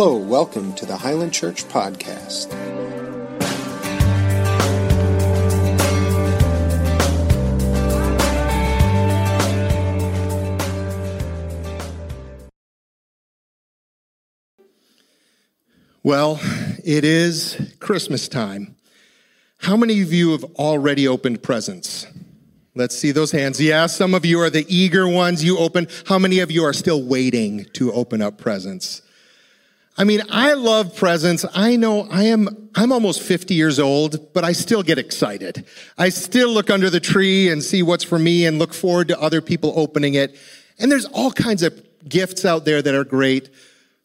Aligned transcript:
Hello, 0.00 0.16
welcome 0.16 0.72
to 0.74 0.86
the 0.86 0.96
Highland 0.96 1.32
Church 1.32 1.64
Podcast. 1.64 2.46
Well, 16.04 16.38
it 16.84 17.04
is 17.04 17.74
Christmas 17.80 18.28
time. 18.28 18.76
How 19.58 19.76
many 19.76 20.00
of 20.00 20.12
you 20.12 20.30
have 20.30 20.44
already 20.44 21.08
opened 21.08 21.42
presents? 21.42 22.06
Let's 22.76 22.96
see 22.96 23.10
those 23.10 23.32
hands. 23.32 23.60
Yeah, 23.60 23.86
some 23.86 24.14
of 24.14 24.24
you 24.24 24.38
are 24.38 24.48
the 24.48 24.64
eager 24.68 25.08
ones. 25.08 25.42
You 25.42 25.58
open. 25.58 25.88
How 26.06 26.20
many 26.20 26.38
of 26.38 26.52
you 26.52 26.62
are 26.62 26.72
still 26.72 27.02
waiting 27.02 27.64
to 27.72 27.92
open 27.92 28.22
up 28.22 28.38
presents? 28.38 29.02
I 30.00 30.04
mean, 30.04 30.22
I 30.30 30.54
love 30.54 30.94
presents. 30.94 31.44
I 31.54 31.74
know 31.74 32.06
I 32.08 32.22
am, 32.26 32.70
I'm 32.76 32.92
almost 32.92 33.20
50 33.20 33.54
years 33.54 33.80
old, 33.80 34.32
but 34.32 34.44
I 34.44 34.52
still 34.52 34.84
get 34.84 34.96
excited. 34.96 35.66
I 35.98 36.10
still 36.10 36.50
look 36.50 36.70
under 36.70 36.88
the 36.88 37.00
tree 37.00 37.50
and 37.50 37.60
see 37.60 37.82
what's 37.82 38.04
for 38.04 38.16
me 38.16 38.46
and 38.46 38.60
look 38.60 38.72
forward 38.72 39.08
to 39.08 39.20
other 39.20 39.40
people 39.40 39.72
opening 39.74 40.14
it. 40.14 40.38
And 40.78 40.88
there's 40.90 41.06
all 41.06 41.32
kinds 41.32 41.64
of 41.64 41.84
gifts 42.08 42.44
out 42.44 42.64
there 42.64 42.80
that 42.80 42.94
are 42.94 43.02
great. 43.02 43.50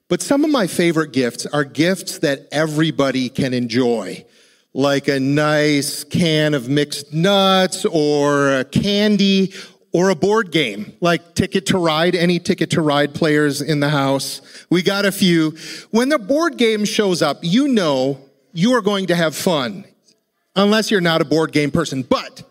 But 0.07 0.23
some 0.23 0.43
of 0.43 0.49
my 0.49 0.65
favorite 0.65 1.11
gifts 1.11 1.45
are 1.45 1.63
gifts 1.63 2.17
that 2.19 2.47
everybody 2.51 3.29
can 3.29 3.53
enjoy 3.53 4.25
like 4.73 5.07
a 5.07 5.19
nice 5.19 6.03
can 6.03 6.55
of 6.55 6.67
mixed 6.67 7.13
nuts 7.13 7.85
or 7.85 8.63
candy 8.65 9.53
or 9.93 10.09
a 10.09 10.15
board 10.15 10.51
game 10.51 10.93
like 10.99 11.35
Ticket 11.35 11.67
to 11.67 11.77
Ride. 11.77 12.15
Any 12.15 12.39
Ticket 12.39 12.71
to 12.71 12.81
Ride 12.81 13.13
players 13.13 13.61
in 13.61 13.79
the 13.79 13.89
house? 13.89 14.41
We 14.69 14.81
got 14.81 15.05
a 15.05 15.11
few. 15.11 15.55
When 15.91 16.09
the 16.09 16.19
board 16.19 16.57
game 16.57 16.83
shows 16.83 17.21
up, 17.21 17.39
you 17.41 17.67
know 17.67 18.19
you 18.51 18.73
are 18.73 18.81
going 18.81 19.07
to 19.07 19.15
have 19.15 19.35
fun 19.35 19.85
unless 20.55 20.91
you're 20.91 21.01
not 21.01 21.21
a 21.21 21.25
board 21.25 21.51
game 21.51 21.71
person. 21.71 22.01
But 22.01 22.43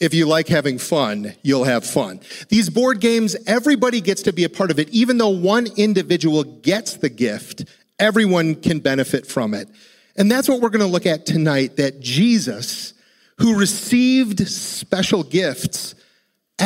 if 0.00 0.14
you 0.14 0.26
like 0.26 0.48
having 0.48 0.78
fun, 0.78 1.34
you'll 1.42 1.64
have 1.64 1.84
fun. 1.84 2.20
These 2.48 2.70
board 2.70 3.00
games, 3.00 3.36
everybody 3.46 4.00
gets 4.00 4.22
to 4.22 4.32
be 4.32 4.44
a 4.44 4.48
part 4.48 4.70
of 4.70 4.78
it. 4.78 4.88
Even 4.90 5.18
though 5.18 5.30
one 5.30 5.66
individual 5.76 6.44
gets 6.44 6.94
the 6.94 7.08
gift, 7.08 7.64
everyone 7.98 8.54
can 8.54 8.78
benefit 8.78 9.26
from 9.26 9.54
it. 9.54 9.68
And 10.16 10.30
that's 10.30 10.48
what 10.48 10.60
we're 10.60 10.70
going 10.70 10.84
to 10.84 10.86
look 10.86 11.06
at 11.06 11.26
tonight 11.26 11.76
that 11.76 12.00
Jesus, 12.00 12.94
who 13.38 13.58
received 13.58 14.46
special 14.48 15.22
gifts, 15.22 15.94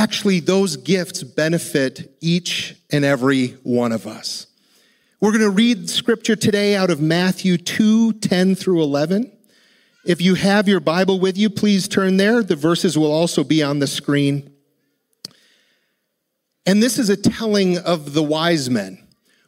actually 0.03 0.41
those 0.41 0.77
gifts 0.79 1.23
benefit 1.23 2.13
each 2.21 2.75
and 2.91 3.05
every 3.05 3.51
one 3.63 3.93
of 3.93 4.05
us. 4.05 4.49
We're 5.21 5.31
going 5.31 5.45
to 5.45 5.51
read 5.51 5.89
scripture 5.89 6.35
today 6.35 6.75
out 6.75 6.91
of 6.91 7.01
Matthew 7.01 7.57
2 7.57 8.15
10 8.15 8.57
through 8.57 8.83
11. 8.83 9.31
If 10.05 10.21
you 10.21 10.35
have 10.35 10.67
your 10.67 10.81
Bible 10.81 11.21
with 11.21 11.39
you, 11.39 11.49
please 11.49 11.87
turn 11.87 12.17
there. 12.17 12.43
The 12.43 12.57
verses 12.57 12.99
will 12.99 13.13
also 13.13 13.45
be 13.45 13.63
on 13.63 13.79
the 13.79 13.87
screen. 13.87 14.53
And 16.67 16.83
this 16.83 16.99
is 16.99 17.09
a 17.09 17.17
telling 17.17 17.79
of 17.79 18.13
the 18.13 18.25
wise 18.25 18.69
men. 18.69 18.99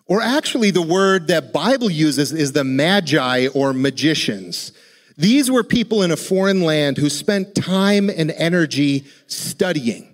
Or 0.06 0.22
actually, 0.22 0.70
the 0.70 0.82
word 0.82 1.26
that 1.26 1.52
Bible 1.52 1.90
uses 1.90 2.30
is 2.30 2.52
the 2.52 2.62
magi 2.62 3.48
or 3.48 3.72
magicians. 3.72 4.70
These 5.18 5.50
were 5.50 5.64
people 5.64 6.04
in 6.04 6.12
a 6.12 6.16
foreign 6.16 6.62
land 6.62 6.98
who 6.98 7.10
spent 7.10 7.56
time 7.56 8.08
and 8.08 8.30
energy 8.30 9.06
studying. 9.26 10.13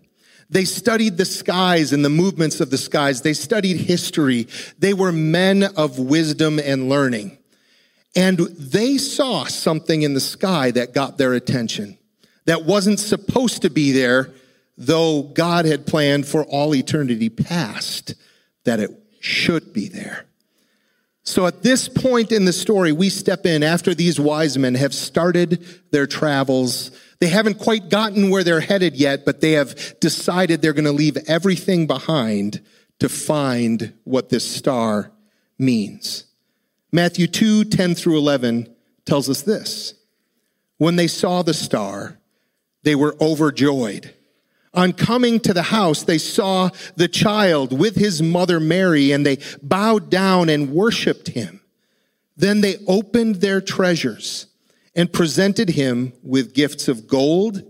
They 0.51 0.65
studied 0.65 1.17
the 1.17 1.25
skies 1.25 1.93
and 1.93 2.05
the 2.05 2.11
movements 2.11 2.61
of 2.61 2.71
the 2.71 2.79
skies. 2.79 3.23
They 3.23 3.35
studied 3.35 3.77
history. 3.77 4.49
They 4.79 4.93
were 4.93 5.13
men 5.13 5.63
of 5.63 5.99
wisdom 5.99 6.59
and 6.59 6.89
learning. 6.89 7.39
And 8.17 8.39
they 8.39 8.99
saw 8.99 9.45
something 9.45 10.03
in 10.03 10.15
the 10.15 10.21
sky 10.21 10.73
that 10.73 10.93
got 10.93 11.17
their 11.17 11.33
attention 11.35 11.97
that 12.47 12.65
wasn't 12.65 12.99
supposed 12.99 13.63
to 13.63 13.71
be 13.71 13.93
there, 13.93 14.33
though 14.77 15.23
God 15.23 15.67
had 15.67 15.87
planned 15.87 16.27
for 16.27 16.45
all 16.45 16.75
eternity 16.75 17.29
past 17.29 18.15
that 18.65 18.81
it 18.81 18.91
should 19.21 19.73
be 19.73 19.89
there. 19.89 20.27
So 21.23 21.47
at 21.47 21.63
this 21.63 21.89
point 21.89 22.33
in 22.33 22.47
the 22.47 22.53
story, 22.53 22.91
we 22.91 23.09
step 23.09 23.47
in 23.47 23.63
after 23.63 23.95
these 23.95 24.19
wise 24.19 24.59
men 24.59 24.75
have 24.75 24.95
started 24.95 25.65
their 25.93 26.07
travels. 26.07 26.91
They 27.21 27.29
haven't 27.29 27.59
quite 27.59 27.91
gotten 27.91 28.31
where 28.31 28.43
they're 28.43 28.61
headed 28.61 28.97
yet, 28.97 29.27
but 29.27 29.41
they 29.41 29.53
have 29.53 30.01
decided 30.01 30.61
they're 30.63 30.73
going 30.73 30.85
to 30.87 30.93
leave 30.93 31.19
everything 31.29 31.87
behind 31.87 32.63
to 32.99 33.09
find 33.09 33.93
what 34.05 34.31
this 34.31 34.51
star 34.51 35.13
means. 35.59 36.25
Matthew 36.93 37.27
2 37.27 37.65
10 37.65 37.95
through 37.95 38.17
11 38.19 38.75
tells 39.05 39.29
us 39.29 39.43
this. 39.43 39.95
When 40.79 40.97
they 40.97 41.07
saw 41.07 41.43
the 41.43 41.55
star, 41.55 42.19
they 42.85 42.95
were 42.95 43.17
overjoyed. 43.21 44.15
On 44.73 44.93
coming 44.93 45.41
to 45.41 45.53
the 45.53 45.63
house, 45.63 46.05
they 46.05 46.17
saw 46.17 46.71
the 46.97 47.09
child 47.09 47.79
with 47.79 47.97
his 47.97 48.23
mother 48.23 48.61
Mary, 48.61 49.13
and 49.13 49.27
they 49.27 49.39
bowed 49.63 50.11
down 50.11 50.49
and 50.49 50.71
worshiped 50.71 51.29
him. 51.29 51.61
Then 52.37 52.63
they 52.63 52.79
opened 52.87 53.37
their 53.37 53.61
treasures 53.61 54.47
and 54.95 55.13
presented 55.13 55.71
him 55.71 56.13
with 56.23 56.55
gifts 56.55 56.89
of 56.89 57.07
gold, 57.07 57.63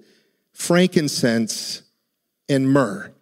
frankincense, 0.52 1.82
and 2.48 2.68
myrrh. 2.68 3.12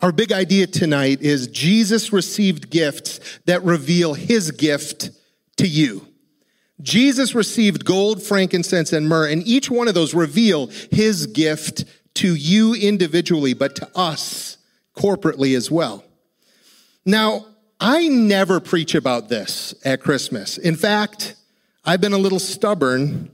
Our 0.00 0.12
big 0.12 0.32
idea 0.32 0.66
tonight 0.66 1.20
is 1.20 1.46
Jesus 1.48 2.12
received 2.12 2.70
gifts 2.70 3.20
that 3.44 3.62
reveal 3.62 4.14
his 4.14 4.50
gift 4.50 5.10
to 5.58 5.66
you. 5.66 6.06
Jesus 6.80 7.34
received 7.34 7.84
gold, 7.84 8.22
frankincense, 8.22 8.94
and 8.94 9.06
myrrh, 9.06 9.28
and 9.28 9.46
each 9.46 9.70
one 9.70 9.88
of 9.88 9.94
those 9.94 10.14
reveal 10.14 10.68
his 10.90 11.26
gift 11.26 11.84
to 12.14 12.34
you 12.34 12.74
individually, 12.74 13.52
but 13.52 13.76
to 13.76 13.88
us 13.94 14.56
corporately 14.96 15.54
as 15.54 15.70
well. 15.70 16.02
Now, 17.04 17.46
I 17.78 18.08
never 18.08 18.60
preach 18.60 18.94
about 18.94 19.28
this 19.28 19.74
at 19.84 20.00
Christmas. 20.00 20.58
In 20.58 20.76
fact, 20.76 21.34
I've 21.84 22.00
been 22.00 22.12
a 22.12 22.18
little 22.18 22.38
stubborn 22.38 23.30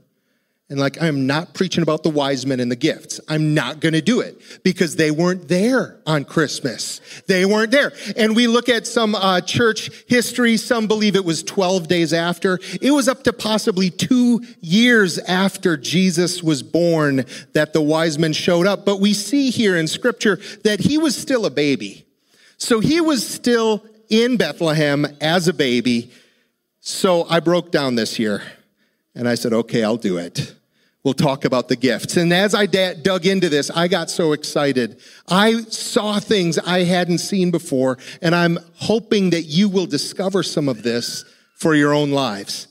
and 0.69 0.79
like, 0.81 1.01
I'm 1.01 1.27
not 1.27 1.53
preaching 1.53 1.81
about 1.81 2.03
the 2.03 2.09
wise 2.09 2.45
men 2.45 2.59
and 2.59 2.69
the 2.69 2.75
gifts. 2.75 3.21
I'm 3.29 3.53
not 3.53 3.79
going 3.79 3.93
to 3.93 4.01
do 4.01 4.19
it 4.19 4.41
because 4.63 4.97
they 4.97 5.11
weren't 5.11 5.47
there 5.47 5.97
on 6.05 6.25
Christmas. 6.25 6.99
They 7.27 7.45
weren't 7.45 7.71
there. 7.71 7.93
And 8.17 8.35
we 8.35 8.47
look 8.47 8.67
at 8.67 8.85
some 8.85 9.15
uh, 9.15 9.39
church 9.39 9.89
history. 10.07 10.57
Some 10.57 10.87
believe 10.87 11.15
it 11.15 11.23
was 11.23 11.41
12 11.41 11.87
days 11.87 12.11
after. 12.11 12.59
It 12.81 12.91
was 12.91 13.07
up 13.07 13.23
to 13.23 13.33
possibly 13.33 13.89
two 13.89 14.43
years 14.59 15.19
after 15.19 15.77
Jesus 15.77 16.43
was 16.43 16.63
born 16.63 17.23
that 17.53 17.71
the 17.71 17.81
wise 17.81 18.19
men 18.19 18.33
showed 18.33 18.67
up. 18.67 18.83
But 18.83 18.99
we 18.99 19.13
see 19.13 19.51
here 19.51 19.77
in 19.77 19.87
scripture 19.87 20.37
that 20.65 20.81
he 20.81 20.97
was 20.97 21.15
still 21.15 21.45
a 21.45 21.51
baby. 21.51 22.05
So 22.57 22.81
he 22.81 22.99
was 22.99 23.25
still 23.25 23.85
in 24.09 24.35
Bethlehem 24.35 25.05
as 25.21 25.47
a 25.47 25.53
baby. 25.53 26.11
So 26.87 27.25
I 27.29 27.41
broke 27.41 27.71
down 27.71 27.95
this 27.95 28.17
year 28.17 28.41
and 29.13 29.27
I 29.27 29.35
said, 29.35 29.51
okay, 29.53 29.83
I'll 29.83 29.97
do 29.97 30.17
it 30.17 30.55
we'll 31.07 31.13
talk 31.13 31.45
about 31.45 31.69
the 31.69 31.75
gifts. 31.77 32.17
And 32.17 32.33
as 32.33 32.53
I 32.53 32.65
dug 32.65 33.25
into 33.25 33.47
this, 33.47 33.71
I 33.71 33.87
got 33.87 34.09
so 34.09 34.33
excited. 34.33 34.99
I 35.29 35.61
saw 35.61 36.19
things 36.19 36.59
I 36.59 36.83
hadn't 36.83 37.19
seen 37.19 37.49
before, 37.49 37.97
and 38.21 38.35
I'm 38.35 38.59
hoping 38.75 39.29
that 39.29 39.43
you 39.43 39.69
will 39.69 39.85
discover 39.85 40.43
some 40.43 40.67
of 40.67 40.83
this 40.83 41.23
for 41.55 41.75
your 41.75 41.93
own 41.93 42.11
lives. 42.11 42.67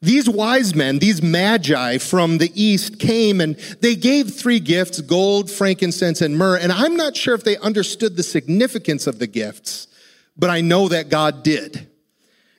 These 0.00 0.30
wise 0.30 0.76
men, 0.76 1.00
these 1.00 1.22
magi 1.24 1.98
from 1.98 2.38
the 2.38 2.52
east 2.54 3.00
came 3.00 3.40
and 3.40 3.56
they 3.80 3.96
gave 3.96 4.32
three 4.32 4.60
gifts, 4.60 5.00
gold, 5.00 5.50
frankincense, 5.50 6.20
and 6.20 6.38
myrrh. 6.38 6.56
And 6.56 6.70
I'm 6.70 6.96
not 6.96 7.16
sure 7.16 7.34
if 7.34 7.42
they 7.42 7.56
understood 7.56 8.16
the 8.16 8.22
significance 8.22 9.08
of 9.08 9.18
the 9.18 9.26
gifts, 9.26 9.88
but 10.36 10.50
I 10.50 10.60
know 10.60 10.86
that 10.88 11.08
God 11.08 11.42
did. 11.42 11.89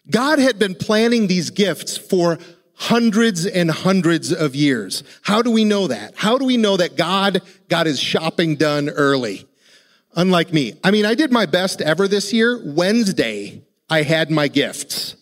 God 0.09 0.39
had 0.39 0.57
been 0.57 0.75
planning 0.75 1.27
these 1.27 1.50
gifts 1.50 1.98
for 1.98 2.39
hundreds 2.74 3.45
and 3.45 3.69
hundreds 3.69 4.33
of 4.33 4.56
years. 4.56 5.03
How 5.21 5.42
do 5.42 5.51
we 5.51 5.63
know 5.63 5.88
that? 5.88 6.15
How 6.15 6.38
do 6.38 6.45
we 6.45 6.57
know 6.57 6.77
that 6.77 6.98
God 6.98 7.42
got 7.69 7.86
his 7.86 8.00
shopping 8.00 8.56
done 8.56 8.89
early? 8.89 9.45
Unlike 10.15 10.51
me. 10.51 10.74
I 10.83 10.92
mean, 10.92 11.06
I 11.06 11.13
did 11.13 11.31
my 11.31 11.45
best 11.45 11.80
ever 11.81 12.07
this 12.07 12.33
year. 12.33 12.59
Wednesday, 12.65 13.62
I 13.89 14.01
had 14.01 14.31
my 14.31 14.48
gifts. 14.48 15.15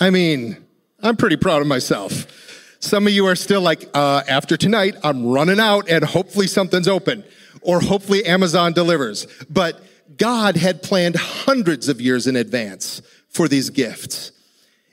I 0.00 0.10
mean, 0.10 0.56
I'm 1.00 1.16
pretty 1.16 1.36
proud 1.36 1.62
of 1.62 1.68
myself. 1.68 2.26
Some 2.80 3.06
of 3.06 3.12
you 3.12 3.26
are 3.26 3.36
still 3.36 3.62
like, 3.62 3.88
uh, 3.94 4.22
after 4.28 4.56
tonight, 4.56 4.96
I'm 5.02 5.26
running 5.26 5.60
out 5.60 5.88
and 5.88 6.04
hopefully 6.04 6.46
something's 6.46 6.88
open 6.88 7.24
or 7.62 7.80
hopefully 7.80 8.26
Amazon 8.26 8.72
delivers. 8.72 9.26
But 9.48 9.82
God 10.18 10.56
had 10.56 10.82
planned 10.82 11.16
hundreds 11.16 11.88
of 11.88 12.00
years 12.00 12.26
in 12.26 12.36
advance 12.36 13.00
for 13.36 13.48
these 13.48 13.70
gifts. 13.70 14.32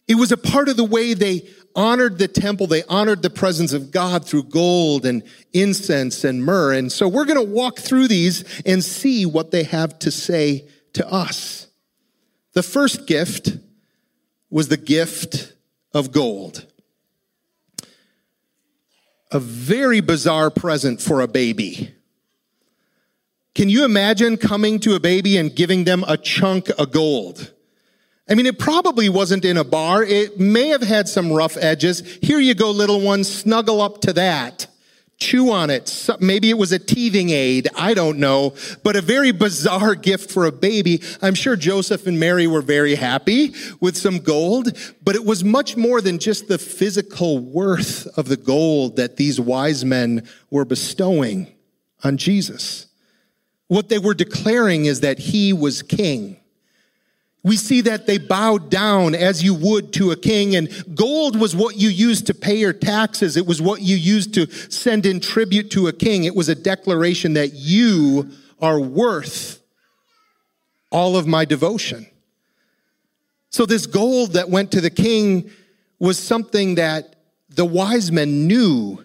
It 0.08 0.16
was 0.16 0.32
a 0.32 0.38
part 0.38 0.68
of 0.68 0.76
the 0.76 0.84
way 0.84 1.14
they 1.14 1.48
honored 1.76 2.18
the 2.18 2.28
temple. 2.28 2.68
They 2.68 2.84
honored 2.84 3.22
the 3.22 3.30
presence 3.30 3.74
of 3.74 3.90
God 3.90 4.26
through 4.26 4.44
gold 4.44 5.06
and 5.06 5.24
incense 5.54 6.24
and 6.24 6.44
myrrh. 6.44 6.74
And 6.74 6.92
so 6.92 7.08
we're 7.08 7.26
going 7.26 7.44
to 7.44 7.52
walk 7.52 7.80
through 7.80 8.10
these 8.10 8.44
and 8.66 8.84
see 8.84 9.26
what 9.26 9.52
they 9.52 9.64
have 9.64 9.98
to 10.00 10.12
say 10.12 10.68
to 10.94 11.10
us. 11.10 11.68
The 12.52 12.64
first 12.64 13.08
gift 13.08 13.58
was 14.50 14.68
the 14.68 14.78
gift 14.78 15.54
of 15.94 16.12
gold. 16.12 16.68
A 19.32 19.40
very 19.40 20.02
bizarre 20.02 20.52
present 20.52 21.02
for 21.02 21.22
a 21.22 21.28
baby. 21.28 21.96
Can 23.56 23.70
you 23.70 23.86
imagine 23.86 24.38
coming 24.38 24.80
to 24.82 24.96
a 24.96 25.00
baby 25.00 25.38
and 25.38 25.56
giving 25.56 25.86
them 25.86 26.04
a 26.08 26.18
chunk 26.18 26.70
of 26.78 26.92
gold? 26.92 27.53
I 28.30 28.36
mean, 28.36 28.46
it 28.46 28.58
probably 28.58 29.10
wasn't 29.10 29.44
in 29.44 29.58
a 29.58 29.64
bar. 29.64 30.04
It 30.04 30.40
may 30.40 30.70
have 30.70 30.82
had 30.82 31.10
some 31.10 31.32
rough 31.32 31.58
edges. 31.58 32.02
Here 32.22 32.40
you 32.40 32.56
go, 32.56 32.72
little 32.72 33.02
one, 33.02 33.24
snuggle 33.24 33.82
up 33.82 34.02
to 34.02 34.14
that. 34.14 34.68
Chew 35.18 35.52
on 35.52 35.70
it. 35.70 36.10
Maybe 36.20 36.50
it 36.50 36.58
was 36.58 36.72
a 36.72 36.80
teething 36.80 37.30
aid. 37.30 37.68
I 37.76 37.94
don't 37.94 38.18
know. 38.18 38.56
But 38.84 38.96
a 38.96 39.02
very 39.02 39.32
bizarre 39.32 39.96
gift 40.10 40.32
for 40.32 40.46
a 40.46 40.52
baby. 40.52 41.02
I'm 41.22 41.36
sure 41.36 41.56
Joseph 41.56 42.08
and 42.08 42.20
Mary 42.20 42.48
were 42.48 42.62
very 42.62 42.96
happy 42.96 43.54
with 43.80 43.98
some 43.98 44.20
gold, 44.20 44.78
but 45.04 45.16
it 45.16 45.26
was 45.26 45.44
much 45.44 45.78
more 45.78 46.02
than 46.02 46.18
just 46.18 46.48
the 46.48 46.58
physical 46.58 47.40
worth 47.40 48.08
of 48.18 48.28
the 48.28 48.38
gold 48.38 48.96
that 48.96 49.18
these 49.18 49.40
wise 49.40 49.86
men 49.86 50.28
were 50.50 50.66
bestowing 50.66 51.54
on 52.04 52.18
Jesus. 52.18 52.88
What 53.68 53.90
they 53.90 54.00
were 54.00 54.14
declaring 54.14 54.86
is 54.86 55.02
that 55.02 55.20
he 55.20 55.54
was 55.54 55.84
king. 55.84 56.38
We 57.44 57.58
see 57.58 57.82
that 57.82 58.08
they 58.08 58.18
bowed 58.18 58.70
down 58.70 59.16
as 59.16 59.44
you 59.44 59.54
would 59.54 59.92
to 59.94 60.12
a 60.12 60.16
king, 60.16 60.56
and 60.56 60.70
gold 60.96 61.38
was 61.38 61.54
what 61.54 61.76
you 61.76 61.90
used 61.90 62.28
to 62.28 62.34
pay 62.34 62.56
your 62.56 62.72
taxes. 62.72 63.36
It 63.36 63.46
was 63.46 63.62
what 63.62 63.82
you 63.82 63.98
used 63.98 64.34
to 64.36 64.50
send 64.72 65.06
in 65.06 65.20
tribute 65.20 65.70
to 65.72 65.88
a 65.88 65.94
king. 65.94 66.24
It 66.24 66.36
was 66.36 66.48
a 66.48 66.56
declaration 66.56 67.34
that 67.34 67.54
you 67.54 68.32
are 68.62 68.80
worth 68.80 69.62
all 70.90 71.18
of 71.18 71.28
my 71.28 71.44
devotion. 71.44 72.08
So, 73.50 73.66
this 73.66 73.88
gold 73.88 74.34
that 74.34 74.50
went 74.50 74.72
to 74.72 74.82
the 74.82 74.90
king 74.90 75.52
was 76.00 76.18
something 76.18 76.76
that 76.76 77.18
the 77.50 77.66
wise 77.66 78.12
men 78.12 78.48
knew 78.48 79.04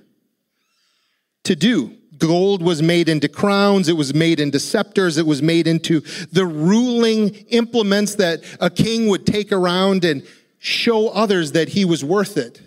to 1.45 1.57
do. 1.57 1.98
Gold 2.19 2.63
was 2.63 2.83
made 2.83 3.09
into 3.09 3.29
crowns, 3.29 3.89
it 3.89 3.97
was 3.97 4.15
made 4.15 4.41
into 4.41 4.59
scepters, 4.59 5.17
it 5.17 5.27
was 5.27 5.43
made 5.43 5.67
into 5.67 6.01
the 6.33 6.47
ruling 6.47 7.31
implements 7.49 8.17
that 8.17 8.43
a 8.61 8.71
king 8.71 9.09
would 9.09 9.27
take 9.27 9.53
around 9.53 10.05
and 10.05 10.27
show 10.59 11.09
others 11.09 11.53
that 11.53 11.71
he 11.71 11.85
was 11.85 12.05
worth 12.05 12.37
it, 12.37 12.61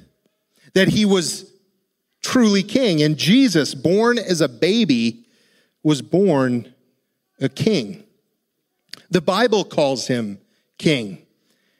that 0.73 0.89
he 0.89 1.05
was 1.05 1.51
truly 2.21 2.63
king. 2.63 3.01
And 3.01 3.17
Jesus, 3.17 3.75
born 3.75 4.17
as 4.17 4.41
a 4.41 4.49
baby, 4.49 5.25
was 5.83 6.01
born 6.01 6.73
a 7.39 7.49
king. 7.49 8.03
The 9.09 9.21
Bible 9.21 9.65
calls 9.65 10.07
him 10.07 10.39
king. 10.77 11.25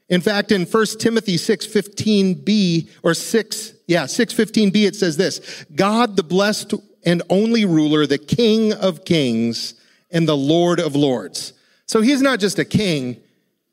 In 0.09 0.19
fact, 0.19 0.51
in 0.51 0.65
1 0.65 0.99
Timothy 0.99 1.37
6:15b 1.37 2.89
or 3.01 3.13
6, 3.13 3.73
yeah, 3.87 4.03
6:15b 4.03 4.85
it 4.85 4.95
says 4.95 5.15
this, 5.15 5.39
God 5.73 6.17
the 6.17 6.23
blessed 6.23 6.73
and 7.05 7.21
only 7.29 7.65
ruler, 7.65 8.05
the 8.05 8.17
King 8.17 8.73
of 8.73 9.05
kings 9.05 9.75
and 10.11 10.27
the 10.27 10.37
Lord 10.37 10.79
of 10.79 10.95
lords. 10.95 11.53
So 11.85 12.01
he's 12.01 12.21
not 12.21 12.39
just 12.39 12.59
a 12.59 12.65
king, 12.65 13.17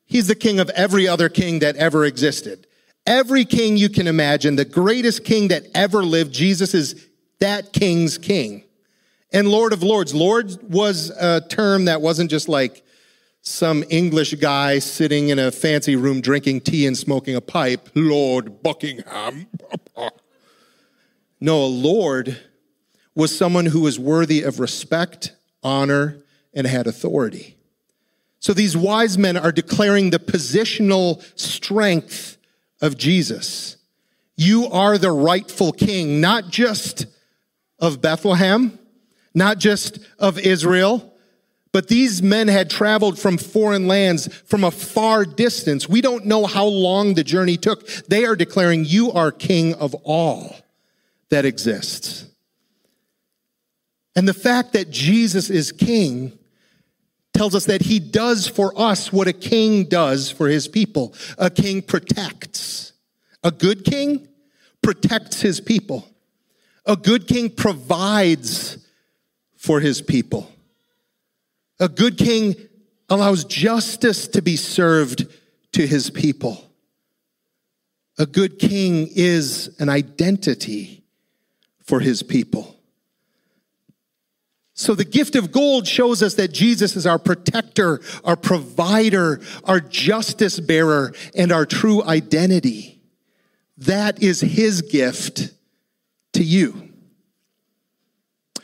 he's 0.06 0.28
the 0.28 0.34
king 0.34 0.60
of 0.60 0.70
every 0.70 1.06
other 1.06 1.28
king 1.28 1.60
that 1.60 1.76
ever 1.76 2.04
existed. 2.04 2.66
Every 3.06 3.44
king 3.44 3.76
you 3.76 3.88
can 3.88 4.06
imagine, 4.06 4.56
the 4.56 4.64
greatest 4.64 5.24
king 5.24 5.48
that 5.48 5.64
ever 5.74 6.02
lived, 6.02 6.32
Jesus 6.32 6.74
is 6.74 7.06
that 7.40 7.72
king's 7.72 8.18
king. 8.18 8.64
And 9.32 9.48
Lord 9.48 9.72
of 9.72 9.82
lords. 9.82 10.14
Lord 10.14 10.58
was 10.62 11.10
a 11.10 11.40
term 11.48 11.84
that 11.86 12.00
wasn't 12.00 12.30
just 12.30 12.48
like 12.48 12.82
some 13.42 13.84
English 13.88 14.34
guy 14.34 14.78
sitting 14.78 15.28
in 15.28 15.38
a 15.38 15.50
fancy 15.50 15.96
room 15.96 16.20
drinking 16.20 16.62
tea 16.62 16.86
and 16.86 16.96
smoking 16.96 17.34
a 17.34 17.40
pipe. 17.40 17.88
Lord 17.94 18.62
Buckingham. 18.62 19.46
no, 21.40 21.64
a 21.64 21.66
Lord 21.66 22.38
was 23.18 23.36
someone 23.36 23.66
who 23.66 23.80
was 23.80 23.98
worthy 23.98 24.42
of 24.44 24.60
respect, 24.60 25.32
honor, 25.64 26.22
and 26.54 26.68
had 26.68 26.86
authority. 26.86 27.56
So 28.38 28.52
these 28.52 28.76
wise 28.76 29.18
men 29.18 29.36
are 29.36 29.50
declaring 29.50 30.10
the 30.10 30.20
positional 30.20 31.20
strength 31.36 32.36
of 32.80 32.96
Jesus. 32.96 33.76
You 34.36 34.68
are 34.68 34.96
the 34.96 35.10
rightful 35.10 35.72
king, 35.72 36.20
not 36.20 36.48
just 36.48 37.06
of 37.80 38.00
Bethlehem, 38.00 38.78
not 39.34 39.58
just 39.58 39.98
of 40.20 40.38
Israel, 40.38 41.12
but 41.72 41.88
these 41.88 42.22
men 42.22 42.46
had 42.46 42.70
traveled 42.70 43.18
from 43.18 43.36
foreign 43.36 43.88
lands 43.88 44.32
from 44.46 44.62
a 44.62 44.70
far 44.70 45.24
distance. 45.24 45.88
We 45.88 46.02
don't 46.02 46.26
know 46.26 46.46
how 46.46 46.66
long 46.66 47.14
the 47.14 47.24
journey 47.24 47.56
took. 47.56 47.84
They 48.06 48.24
are 48.24 48.36
declaring, 48.36 48.84
You 48.84 49.10
are 49.10 49.32
king 49.32 49.74
of 49.74 49.92
all 50.04 50.54
that 51.30 51.44
exists. 51.44 52.28
And 54.18 54.26
the 54.26 54.34
fact 54.34 54.72
that 54.72 54.90
Jesus 54.90 55.48
is 55.48 55.70
king 55.70 56.36
tells 57.32 57.54
us 57.54 57.66
that 57.66 57.82
he 57.82 58.00
does 58.00 58.48
for 58.48 58.72
us 58.76 59.12
what 59.12 59.28
a 59.28 59.32
king 59.32 59.84
does 59.84 60.28
for 60.28 60.48
his 60.48 60.66
people. 60.66 61.14
A 61.38 61.50
king 61.50 61.82
protects. 61.82 62.94
A 63.44 63.52
good 63.52 63.84
king 63.84 64.26
protects 64.82 65.40
his 65.40 65.60
people. 65.60 66.04
A 66.84 66.96
good 66.96 67.28
king 67.28 67.48
provides 67.48 68.78
for 69.56 69.78
his 69.78 70.02
people. 70.02 70.50
A 71.78 71.88
good 71.88 72.18
king 72.18 72.56
allows 73.08 73.44
justice 73.44 74.26
to 74.26 74.42
be 74.42 74.56
served 74.56 75.28
to 75.74 75.86
his 75.86 76.10
people. 76.10 76.68
A 78.18 78.26
good 78.26 78.58
king 78.58 79.10
is 79.14 79.76
an 79.78 79.88
identity 79.88 81.04
for 81.84 82.00
his 82.00 82.24
people. 82.24 82.77
So 84.78 84.94
the 84.94 85.04
gift 85.04 85.34
of 85.34 85.50
gold 85.50 85.88
shows 85.88 86.22
us 86.22 86.34
that 86.34 86.52
Jesus 86.52 86.94
is 86.94 87.04
our 87.04 87.18
protector, 87.18 88.00
our 88.22 88.36
provider, 88.36 89.40
our 89.64 89.80
justice 89.80 90.60
bearer, 90.60 91.12
and 91.34 91.50
our 91.50 91.66
true 91.66 92.04
identity. 92.04 93.00
That 93.76 94.22
is 94.22 94.40
his 94.40 94.82
gift 94.82 95.52
to 96.34 96.44
you. 96.44 96.90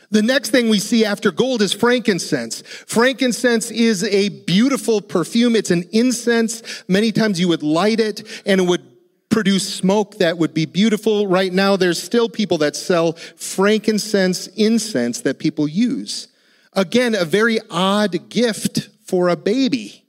The 0.09 0.21
next 0.21 0.51
thing 0.51 0.69
we 0.69 0.79
see 0.79 1.03
after 1.03 1.31
gold 1.31 1.61
is 1.61 1.73
frankincense. 1.73 2.61
Frankincense 2.61 3.69
is 3.69 4.05
a 4.05 4.29
beautiful 4.29 5.01
perfume. 5.01 5.53
It's 5.53 5.71
an 5.71 5.83
incense. 5.91 6.85
Many 6.87 7.11
times 7.11 7.41
you 7.41 7.49
would 7.49 7.61
light 7.61 7.99
it 7.99 8.25
and 8.45 8.61
it 8.61 8.63
would 8.63 8.94
produce 9.35 9.67
smoke 9.67 10.17
that 10.19 10.37
would 10.37 10.53
be 10.53 10.65
beautiful. 10.65 11.27
Right 11.27 11.51
now, 11.51 11.75
there's 11.75 12.01
still 12.01 12.29
people 12.29 12.57
that 12.59 12.73
sell 12.73 13.17
frankincense 13.35 14.47
incense 14.55 15.19
that 15.23 15.39
people 15.39 15.67
use. 15.67 16.29
Again, 16.71 17.13
a 17.13 17.25
very 17.25 17.59
odd 17.69 18.29
gift 18.29 18.87
for 19.03 19.27
a 19.27 19.35
baby. 19.35 20.05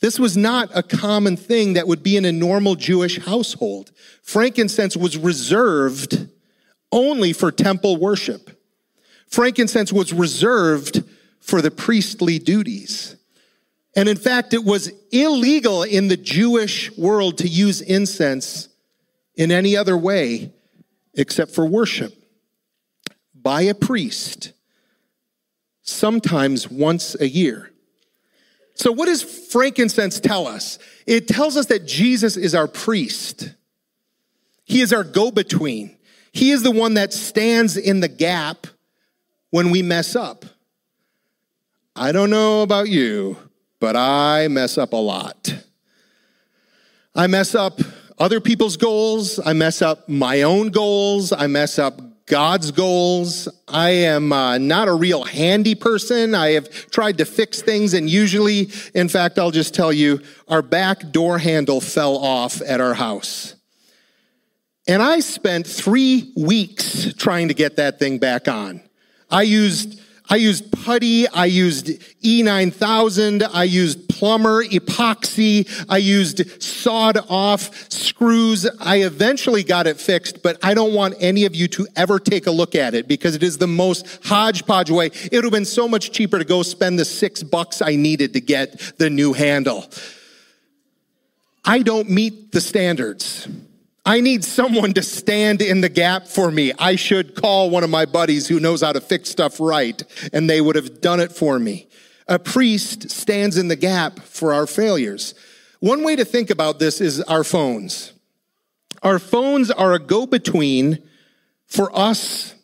This 0.00 0.18
was 0.18 0.36
not 0.36 0.70
a 0.74 0.82
common 0.82 1.36
thing 1.36 1.74
that 1.74 1.86
would 1.86 2.02
be 2.02 2.16
in 2.16 2.24
a 2.24 2.32
normal 2.32 2.74
Jewish 2.74 3.20
household. 3.20 3.92
Frankincense 4.22 4.96
was 4.96 5.16
reserved 5.16 6.28
only 6.90 7.32
for 7.32 7.52
temple 7.52 7.96
worship. 7.96 8.60
Frankincense 9.28 9.92
was 9.92 10.12
reserved 10.12 11.04
for 11.38 11.62
the 11.62 11.70
priestly 11.70 12.40
duties. 12.40 13.14
And 13.98 14.08
in 14.08 14.16
fact, 14.16 14.54
it 14.54 14.62
was 14.62 14.92
illegal 15.10 15.82
in 15.82 16.06
the 16.06 16.16
Jewish 16.16 16.96
world 16.96 17.38
to 17.38 17.48
use 17.48 17.80
incense 17.80 18.68
in 19.34 19.50
any 19.50 19.76
other 19.76 19.98
way 19.98 20.52
except 21.14 21.50
for 21.50 21.66
worship 21.66 22.14
by 23.34 23.62
a 23.62 23.74
priest, 23.74 24.52
sometimes 25.82 26.70
once 26.70 27.16
a 27.20 27.26
year. 27.26 27.72
So, 28.76 28.92
what 28.92 29.06
does 29.06 29.24
frankincense 29.50 30.20
tell 30.20 30.46
us? 30.46 30.78
It 31.04 31.26
tells 31.26 31.56
us 31.56 31.66
that 31.66 31.84
Jesus 31.84 32.36
is 32.36 32.54
our 32.54 32.68
priest. 32.68 33.52
He 34.64 34.80
is 34.80 34.92
our 34.92 35.02
go 35.02 35.32
between. 35.32 35.96
He 36.30 36.52
is 36.52 36.62
the 36.62 36.70
one 36.70 36.94
that 36.94 37.12
stands 37.12 37.76
in 37.76 37.98
the 37.98 38.06
gap 38.06 38.68
when 39.50 39.72
we 39.72 39.82
mess 39.82 40.14
up. 40.14 40.44
I 41.96 42.12
don't 42.12 42.30
know 42.30 42.62
about 42.62 42.88
you, 42.88 43.36
but 43.80 43.96
I 43.96 44.48
mess 44.48 44.78
up 44.78 44.92
a 44.92 44.96
lot. 44.96 45.54
I 47.14 47.26
mess 47.26 47.54
up 47.54 47.80
other 48.18 48.40
people's 48.40 48.76
goals. 48.76 49.38
I 49.44 49.52
mess 49.52 49.82
up 49.82 50.08
my 50.08 50.42
own 50.42 50.70
goals. 50.70 51.32
I 51.32 51.46
mess 51.46 51.78
up 51.78 52.00
God's 52.26 52.70
goals. 52.70 53.48
I 53.66 53.90
am 53.90 54.32
uh, 54.32 54.58
not 54.58 54.88
a 54.88 54.94
real 54.94 55.24
handy 55.24 55.74
person. 55.74 56.34
I 56.34 56.50
have 56.50 56.70
tried 56.90 57.18
to 57.18 57.24
fix 57.24 57.62
things, 57.62 57.94
and 57.94 58.08
usually, 58.08 58.70
in 58.94 59.08
fact, 59.08 59.38
I'll 59.38 59.50
just 59.50 59.74
tell 59.74 59.92
you, 59.92 60.20
our 60.46 60.62
back 60.62 61.10
door 61.10 61.38
handle 61.38 61.80
fell 61.80 62.16
off 62.18 62.60
at 62.62 62.80
our 62.80 62.94
house. 62.94 63.54
And 64.86 65.02
I 65.02 65.20
spent 65.20 65.66
three 65.66 66.32
weeks 66.36 67.12
trying 67.14 67.48
to 67.48 67.54
get 67.54 67.76
that 67.76 67.98
thing 67.98 68.18
back 68.18 68.48
on. 68.48 68.82
I 69.30 69.42
used 69.42 70.00
I 70.30 70.36
used 70.36 70.70
putty. 70.72 71.26
I 71.28 71.46
used 71.46 71.86
E9000. 71.86 73.48
I 73.52 73.64
used 73.64 74.08
plumber 74.08 74.64
epoxy. 74.64 75.68
I 75.88 75.98
used 75.98 76.62
sawed 76.62 77.18
off 77.28 77.90
screws. 77.90 78.66
I 78.80 79.02
eventually 79.02 79.62
got 79.62 79.86
it 79.86 79.98
fixed, 79.98 80.42
but 80.42 80.58
I 80.62 80.74
don't 80.74 80.92
want 80.92 81.14
any 81.20 81.44
of 81.44 81.54
you 81.54 81.68
to 81.68 81.86
ever 81.96 82.18
take 82.18 82.46
a 82.46 82.50
look 82.50 82.74
at 82.74 82.94
it 82.94 83.08
because 83.08 83.34
it 83.34 83.42
is 83.42 83.58
the 83.58 83.66
most 83.66 84.20
hodgepodge 84.24 84.90
way. 84.90 85.06
It 85.06 85.32
would 85.32 85.44
have 85.44 85.52
been 85.52 85.64
so 85.64 85.88
much 85.88 86.12
cheaper 86.12 86.38
to 86.38 86.44
go 86.44 86.62
spend 86.62 86.98
the 86.98 87.04
six 87.04 87.42
bucks 87.42 87.80
I 87.80 87.96
needed 87.96 88.34
to 88.34 88.40
get 88.40 88.94
the 88.98 89.08
new 89.08 89.32
handle. 89.32 89.86
I 91.64 91.80
don't 91.80 92.10
meet 92.10 92.52
the 92.52 92.60
standards. 92.60 93.48
I 94.04 94.20
need 94.20 94.44
someone 94.44 94.94
to 94.94 95.02
stand 95.02 95.60
in 95.60 95.80
the 95.80 95.88
gap 95.88 96.26
for 96.26 96.50
me. 96.50 96.72
I 96.78 96.96
should 96.96 97.34
call 97.34 97.70
one 97.70 97.84
of 97.84 97.90
my 97.90 98.06
buddies 98.06 98.48
who 98.48 98.58
knows 98.58 98.80
how 98.82 98.92
to 98.92 99.00
fix 99.00 99.28
stuff 99.28 99.60
right, 99.60 100.02
and 100.32 100.48
they 100.48 100.60
would 100.60 100.76
have 100.76 101.00
done 101.00 101.20
it 101.20 101.32
for 101.32 101.58
me. 101.58 101.88
A 102.26 102.38
priest 102.38 103.10
stands 103.10 103.56
in 103.56 103.68
the 103.68 103.76
gap 103.76 104.20
for 104.20 104.52
our 104.52 104.66
failures. 104.66 105.34
One 105.80 106.04
way 106.04 106.16
to 106.16 106.24
think 106.24 106.50
about 106.50 106.78
this 106.78 107.00
is 107.00 107.20
our 107.22 107.44
phones. 107.44 108.12
Our 109.02 109.18
phones 109.18 109.70
are 109.70 109.92
a 109.92 109.98
go 109.98 110.26
between 110.26 111.02
for 111.66 111.96
us 111.96 112.54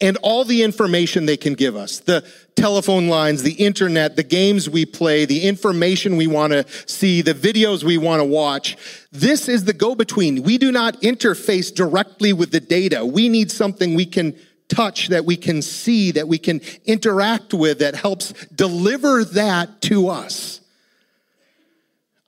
and 0.00 0.16
all 0.22 0.44
the 0.44 0.62
information 0.62 1.26
they 1.26 1.36
can 1.36 1.54
give 1.54 1.76
us 1.76 1.98
the 1.98 2.24
telephone 2.56 3.08
lines, 3.08 3.42
the 3.42 3.52
internet, 3.52 4.16
the 4.16 4.22
games 4.22 4.68
we 4.68 4.86
play, 4.86 5.24
the 5.24 5.42
information 5.42 6.16
we 6.16 6.26
want 6.26 6.52
to 6.52 6.64
see, 6.86 7.22
the 7.22 7.34
videos 7.34 7.84
we 7.84 7.98
want 7.98 8.20
to 8.20 8.24
watch. 8.24 8.76
This 9.12 9.48
is 9.48 9.64
the 9.64 9.72
go 9.72 9.94
between. 9.94 10.42
We 10.42 10.58
do 10.58 10.72
not 10.72 11.00
interface 11.02 11.74
directly 11.74 12.32
with 12.32 12.50
the 12.50 12.60
data. 12.60 13.04
We 13.04 13.28
need 13.28 13.50
something 13.50 13.94
we 13.94 14.06
can 14.06 14.38
touch, 14.68 15.08
that 15.08 15.24
we 15.24 15.36
can 15.36 15.62
see, 15.62 16.12
that 16.12 16.28
we 16.28 16.38
can 16.38 16.60
interact 16.84 17.52
with, 17.52 17.80
that 17.80 17.94
helps 17.94 18.32
deliver 18.54 19.24
that 19.24 19.80
to 19.82 20.08
us. 20.08 20.60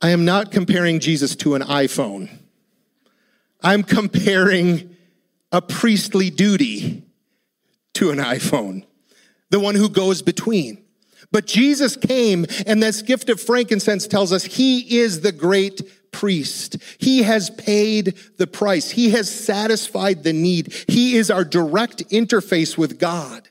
I 0.00 0.11
am 0.11 0.25
not 0.25 0.50
comparing 0.50 0.99
Jesus 0.99 1.37
to 1.37 1.55
an 1.55 1.62
iPhone. 1.62 2.29
I'm 3.62 3.85
comparing 3.85 4.97
a 5.52 5.62
priestly 5.62 6.31
duty 6.31 7.05
to 7.94 8.11
an 8.11 8.18
iPhone, 8.18 8.84
the 9.50 9.61
one 9.61 9.75
who 9.75 9.88
goes 9.88 10.22
between. 10.22 10.82
But 11.30 11.46
Jesus 11.46 11.96
came, 11.96 12.46
and 12.66 12.82
this 12.82 13.02
gift 13.02 13.30
of 13.30 13.40
frankincense 13.40 14.06
tells 14.06 14.32
us 14.32 14.44
he 14.44 14.99
is 14.99 15.22
the 15.22 15.32
great 15.32 15.80
priest. 16.12 16.76
He 16.99 17.22
has 17.22 17.50
paid 17.50 18.14
the 18.37 18.46
price. 18.46 18.90
He 18.90 19.11
has 19.11 19.30
satisfied 19.30 20.22
the 20.22 20.34
need. 20.34 20.72
He 20.87 21.16
is 21.16 21.30
our 21.30 21.44
direct 21.44 22.08
interface 22.11 22.76
with 22.76 22.99
God. 22.99 23.49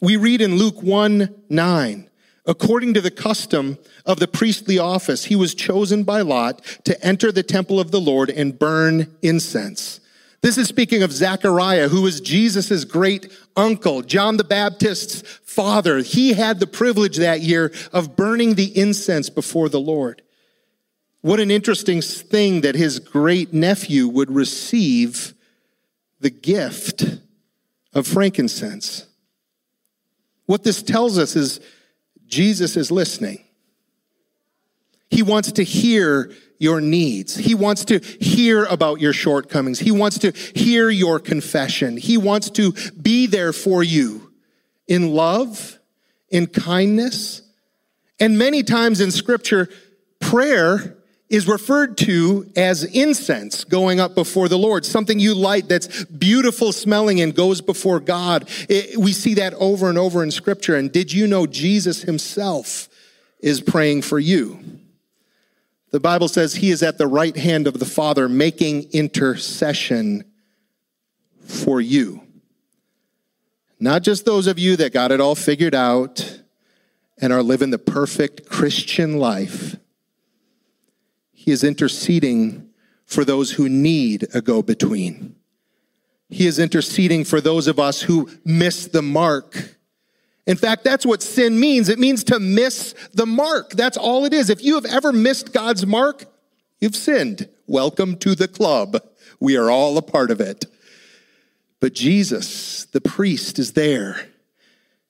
We 0.00 0.16
read 0.16 0.40
in 0.40 0.56
Luke 0.56 0.82
1 0.82 1.42
9, 1.50 2.10
according 2.46 2.94
to 2.94 3.02
the 3.02 3.10
custom 3.10 3.76
of 4.06 4.18
the 4.18 4.28
priestly 4.28 4.78
office, 4.78 5.26
he 5.26 5.36
was 5.36 5.54
chosen 5.54 6.04
by 6.04 6.22
Lot 6.22 6.62
to 6.84 7.04
enter 7.04 7.30
the 7.30 7.42
temple 7.42 7.78
of 7.78 7.90
the 7.90 8.00
Lord 8.00 8.30
and 8.30 8.58
burn 8.58 9.14
incense. 9.20 10.00
This 10.42 10.56
is 10.56 10.68
speaking 10.68 11.02
of 11.02 11.12
Zechariah, 11.12 11.88
who 11.88 12.02
was 12.02 12.20
Jesus' 12.20 12.84
great 12.84 13.30
uncle, 13.56 14.00
John 14.00 14.38
the 14.38 14.44
Baptist's 14.44 15.22
father. 15.44 15.98
He 15.98 16.32
had 16.32 16.60
the 16.60 16.66
privilege 16.66 17.18
that 17.18 17.42
year 17.42 17.72
of 17.92 18.16
burning 18.16 18.54
the 18.54 18.76
incense 18.78 19.28
before 19.28 19.68
the 19.68 19.80
Lord. 19.80 20.22
What 21.20 21.40
an 21.40 21.50
interesting 21.50 22.00
thing 22.00 22.62
that 22.62 22.74
his 22.74 22.98
great 22.98 23.52
nephew 23.52 24.08
would 24.08 24.30
receive 24.30 25.34
the 26.20 26.30
gift 26.30 27.04
of 27.92 28.06
frankincense. 28.06 29.06
What 30.46 30.64
this 30.64 30.82
tells 30.82 31.18
us 31.18 31.36
is 31.36 31.60
Jesus 32.26 32.78
is 32.78 32.90
listening. 32.90 33.44
He 35.10 35.22
wants 35.22 35.52
to 35.52 35.64
hear 35.64 36.32
your 36.60 36.80
needs. 36.80 37.34
He 37.34 37.54
wants 37.54 37.86
to 37.86 37.98
hear 37.98 38.64
about 38.66 39.00
your 39.00 39.14
shortcomings. 39.14 39.80
He 39.80 39.90
wants 39.90 40.18
to 40.18 40.30
hear 40.30 40.90
your 40.90 41.18
confession. 41.18 41.96
He 41.96 42.18
wants 42.18 42.50
to 42.50 42.72
be 43.02 43.26
there 43.26 43.52
for 43.52 43.82
you 43.82 44.30
in 44.86 45.14
love, 45.14 45.78
in 46.28 46.46
kindness. 46.46 47.42
And 48.20 48.38
many 48.38 48.62
times 48.62 49.00
in 49.00 49.10
scripture, 49.10 49.70
prayer 50.20 50.98
is 51.30 51.48
referred 51.48 51.96
to 51.96 52.50
as 52.56 52.84
incense 52.84 53.64
going 53.64 53.98
up 53.98 54.14
before 54.14 54.48
the 54.48 54.58
Lord, 54.58 54.84
something 54.84 55.18
you 55.18 55.34
light 55.34 55.66
that's 55.66 56.04
beautiful 56.04 56.72
smelling 56.72 57.22
and 57.22 57.34
goes 57.34 57.62
before 57.62 58.00
God. 58.00 58.50
It, 58.68 58.98
we 58.98 59.12
see 59.12 59.34
that 59.34 59.54
over 59.54 59.88
and 59.88 59.96
over 59.96 60.22
in 60.22 60.30
scripture. 60.30 60.76
And 60.76 60.92
did 60.92 61.12
you 61.12 61.26
know 61.26 61.46
Jesus 61.46 62.02
himself 62.02 62.88
is 63.38 63.62
praying 63.62 64.02
for 64.02 64.18
you? 64.18 64.79
The 65.90 66.00
Bible 66.00 66.28
says 66.28 66.54
he 66.54 66.70
is 66.70 66.82
at 66.82 66.98
the 66.98 67.06
right 67.06 67.36
hand 67.36 67.66
of 67.66 67.78
the 67.78 67.84
Father 67.84 68.28
making 68.28 68.90
intercession 68.92 70.24
for 71.44 71.80
you. 71.80 72.22
Not 73.80 74.02
just 74.02 74.24
those 74.24 74.46
of 74.46 74.58
you 74.58 74.76
that 74.76 74.92
got 74.92 75.10
it 75.10 75.20
all 75.20 75.34
figured 75.34 75.74
out 75.74 76.42
and 77.18 77.32
are 77.32 77.42
living 77.42 77.70
the 77.70 77.78
perfect 77.78 78.48
Christian 78.48 79.18
life. 79.18 79.76
He 81.32 81.50
is 81.50 81.64
interceding 81.64 82.68
for 83.04 83.24
those 83.24 83.52
who 83.52 83.68
need 83.68 84.28
a 84.34 84.40
go 84.40 84.62
between. 84.62 85.34
He 86.28 86.46
is 86.46 86.58
interceding 86.58 87.24
for 87.24 87.40
those 87.40 87.66
of 87.66 87.80
us 87.80 88.02
who 88.02 88.30
miss 88.44 88.86
the 88.86 89.02
mark 89.02 89.79
in 90.46 90.56
fact, 90.56 90.84
that's 90.84 91.06
what 91.06 91.22
sin 91.22 91.60
means. 91.60 91.88
It 91.88 91.98
means 91.98 92.24
to 92.24 92.40
miss 92.40 92.94
the 93.12 93.26
mark. 93.26 93.70
That's 93.70 93.96
all 93.96 94.24
it 94.24 94.32
is. 94.32 94.50
If 94.50 94.64
you 94.64 94.74
have 94.74 94.86
ever 94.86 95.12
missed 95.12 95.52
God's 95.52 95.86
mark, 95.86 96.24
you've 96.80 96.96
sinned. 96.96 97.48
Welcome 97.66 98.16
to 98.18 98.34
the 98.34 98.48
club. 98.48 98.96
We 99.38 99.56
are 99.56 99.70
all 99.70 99.96
a 99.96 100.02
part 100.02 100.30
of 100.30 100.40
it. 100.40 100.64
But 101.78 101.94
Jesus, 101.94 102.84
the 102.86 103.00
priest, 103.00 103.58
is 103.58 103.72
there 103.72 104.28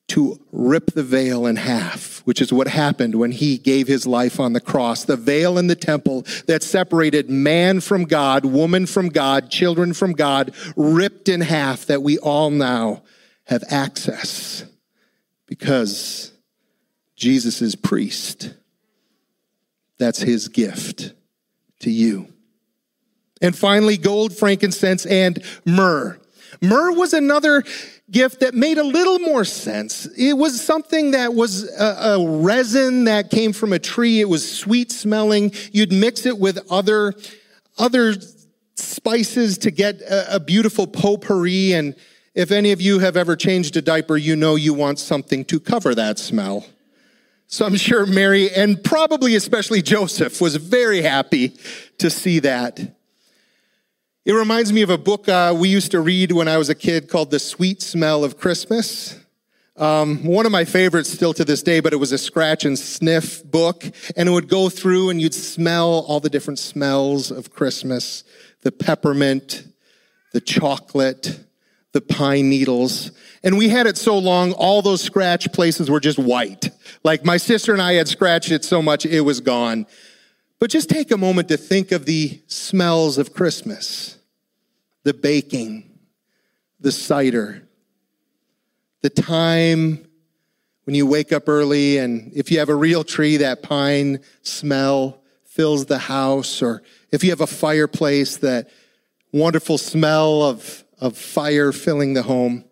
to 0.09 0.41
rip 0.51 0.93
the 0.93 1.05
veil 1.05 1.47
in 1.47 1.55
half, 1.55 2.19
which 2.25 2.41
is 2.41 2.53
what 2.53 2.67
happened 2.67 3.15
when 3.15 3.31
he 3.31 3.57
gave 3.57 3.87
his 3.87 4.07
life 4.07 4.41
on 4.41 4.53
the 4.53 4.61
cross. 4.61 5.05
The 5.05 5.17
veil 5.17 5.57
in 5.57 5.69
the 5.69 5.77
temple 5.77 6.27
that 6.47 6.65
separated 6.65 7.31
man 7.31 7.81
from 7.81 8.05
God, 8.05 8.45
woman 8.45 8.87
from 8.87 9.09
God, 9.09 9.51
children 9.51 9.95
from 9.95 10.13
God, 10.13 10.53
ripped 10.75 11.29
in 11.29 11.41
half 11.41 11.87
that 11.87 12.03
we 12.03 12.19
all 12.19 12.51
now 12.51 13.05
have 13.45 13.63
access 13.69 14.65
because 15.51 16.31
Jesus 17.17 17.61
is 17.61 17.75
priest. 17.75 18.55
That's 19.99 20.21
his 20.21 20.49
gift 20.49 21.13
to 21.81 21.91
you. 21.91 22.29
And 23.43 23.57
finally, 23.57 23.97
gold, 23.97 24.35
frankincense, 24.35 25.05
and 25.05 25.43
myrrh. 25.67 26.19
Myrrh 26.63 26.93
was 26.93 27.13
another 27.13 27.65
gift 28.11 28.41
that 28.41 28.55
made 28.55 28.79
a 28.79 28.85
little 28.85 29.19
more 29.19 29.45
sense. 29.45 30.07
It 30.17 30.35
was 30.35 30.61
something 30.61 31.13
that 31.13 31.35
was 31.35 31.69
a, 31.77 31.85
a, 31.85 32.41
resin 32.43 33.05
that 33.05 33.31
came 33.31 33.53
from 33.53 33.73
a 33.73 33.79
tree. 33.79 34.21
It 34.21 34.29
was 34.29 34.59
sweet 34.59 34.93
smelling. 34.93 35.53
You'd 35.73 35.93
mix 35.93 36.27
it 36.27 36.39
with 36.39 36.59
other, 36.71 37.15
other 37.77 38.15
spices 38.77 39.59
to 39.59 39.71
get 39.71 40.01
a, 40.03 40.37
a 40.37 40.41
beautiful 40.41 40.87
potpourri. 40.87 41.73
And 41.73 41.97
if 42.35 42.51
any 42.51 42.73
of 42.73 42.81
you 42.81 43.01
have 43.01 43.17
ever 43.17 43.37
changed 43.37 43.77
a 43.77 43.83
diaper, 43.83 44.17
you 44.17 44.37
know 44.37 44.55
you 44.55 44.73
want 44.73 44.99
something 44.99 45.45
to 45.47 45.59
cover 45.59 45.95
that 45.95 46.19
smell. 46.19 46.67
So 47.47 47.67
I'm 47.67 47.77
sure 47.77 48.07
Mary 48.07 48.49
and 48.51 48.83
probably 48.83 49.35
especially 49.35 49.83
Joseph 49.83 50.41
was 50.41 50.55
very 50.55 51.03
happy 51.03 51.57
to 51.99 52.09
see 52.09 52.39
that. 52.41 52.79
It 54.25 54.33
reminds 54.33 54.73
me 54.73 54.83
of 54.83 54.91
a 54.91 54.99
book 54.99 55.29
uh, 55.29 55.57
we 55.59 55.69
used 55.69 55.91
to 55.91 56.01
read 56.01 56.31
when 56.31 56.47
I 56.47 56.59
was 56.59 56.69
a 56.69 56.75
kid 56.75 57.09
called 57.09 57.33
The 57.33 57.41
Sweet 57.41 57.83
Smell 57.83 58.23
of 58.23 58.39
Christmas. 58.39 59.19
Um, 59.77 60.23
one 60.25 60.47
of 60.47 60.53
my 60.53 60.65
favorites 60.65 61.11
still 61.11 61.33
to 61.35 61.45
this 61.45 61.63
day, 61.63 61.81
but 61.81 61.93
it 61.93 61.97
was 61.97 62.13
a 62.13 62.19
scratch 62.19 62.65
and 62.65 62.79
sniff 62.79 63.43
book. 63.43 63.83
And 64.17 64.29
it 64.29 64.33
would 64.33 64.49
go 64.49 64.69
through 64.69 65.11
and 65.11 65.21
you'd 65.21 65.35
smell 65.35 66.05
all 66.07 66.21
the 66.21 66.31
different 66.31 66.59
smells 66.61 67.31
of 67.31 67.51
Christmas 67.51 68.23
the 68.63 68.71
peppermint, 68.71 69.67
the 70.33 70.41
chocolate, 70.41 71.41
the 71.93 72.01
pine 72.01 72.49
needles. 72.49 73.11
And 73.43 73.59
we 73.59 73.69
had 73.69 73.87
it 73.87 73.97
so 73.97 74.17
long, 74.19 74.53
all 74.53 74.83
those 74.83 75.01
scratch 75.01 75.53
places 75.53 75.91
were 75.91 76.01
just 76.01 76.19
white. 76.19 76.71
Like 77.03 77.25
my 77.25 77.37
sister 77.37 77.73
and 77.73 77.83
I 77.83 77.95
had 77.95 78.09
scratched 78.09 78.51
it 78.51 78.65
so 78.65 78.83
much, 78.83 79.07
it 79.07 79.23
was 79.23 79.41
gone. 79.41 79.87
But 80.59 80.71
just 80.71 80.91
take 80.91 81.11
a 81.11 81.17
moment 81.17 81.49
to 81.49 81.57
think 81.57 81.91
of 81.91 82.05
the 82.05 82.43
smells 82.47 83.19
of 83.19 83.33
Christmas 83.33 84.17
the 85.03 85.15
baking, 85.15 85.99
the 86.79 86.93
cider, 86.93 87.67
the 89.01 89.09
time 89.09 90.07
when 90.85 90.95
you 90.95 91.07
wake 91.07 91.33
up 91.33 91.49
early, 91.49 91.97
and 91.97 92.33
if 92.35 92.51
you 92.51 92.59
have 92.59 92.69
a 92.69 92.75
real 92.75 93.03
tree, 93.03 93.39
that 93.39 93.63
pine 93.63 94.21
smell 94.43 95.23
fills 95.47 95.87
the 95.87 95.99
house, 95.99 96.61
or 96.61 96.83
if 97.11 97.25
you 97.25 97.31
have 97.31 97.41
a 97.41 97.47
fireplace, 97.47 98.37
that 98.39 98.69
wonderful 99.33 99.79
smell 99.79 100.43
of 100.43 100.85
of 101.01 101.17
fire 101.17 101.73
filling 101.73 102.15
the 102.15 102.23
home. 102.23 102.65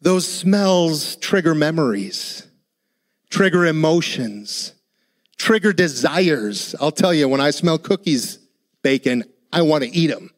Those 0.00 0.26
smells 0.26 1.16
trigger 1.16 1.54
memories, 1.54 2.46
trigger 3.28 3.66
emotions, 3.66 4.74
trigger 5.36 5.72
desires. 5.72 6.74
I'll 6.80 6.90
tell 6.90 7.12
you, 7.12 7.28
when 7.28 7.40
I 7.40 7.50
smell 7.50 7.78
cookies 7.78 8.38
bacon, 8.82 9.24
I 9.52 9.62
want 9.62 9.84
to 9.84 9.90
eat 9.90 10.08
them. 10.08 10.30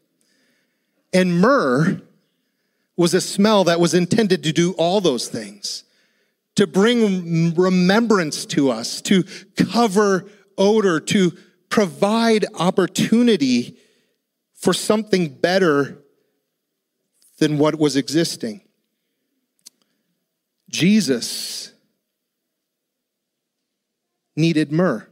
And 1.13 1.41
myrrh 1.41 2.01
was 2.97 3.15
a 3.15 3.21
smell 3.21 3.65
that 3.65 3.81
was 3.81 3.95
intended 3.95 4.43
to 4.45 4.53
do 4.53 4.73
all 4.73 5.01
those 5.01 5.29
things 5.29 5.85
to 6.55 6.67
bring 6.67 7.55
remembrance 7.55 8.45
to 8.45 8.71
us, 8.71 9.01
to 9.03 9.25
cover 9.57 10.29
odor, 10.59 11.01
to 11.01 11.33
provide 11.71 12.45
opportunity 12.55 13.79
for 14.55 14.75
something 14.75 15.29
better 15.29 16.02
than 17.43 17.59
what 17.59 17.77
was 17.77 17.97
existing. 17.97 18.61
Jesus 20.71 21.73
needed 24.37 24.71
myrrh. 24.71 25.09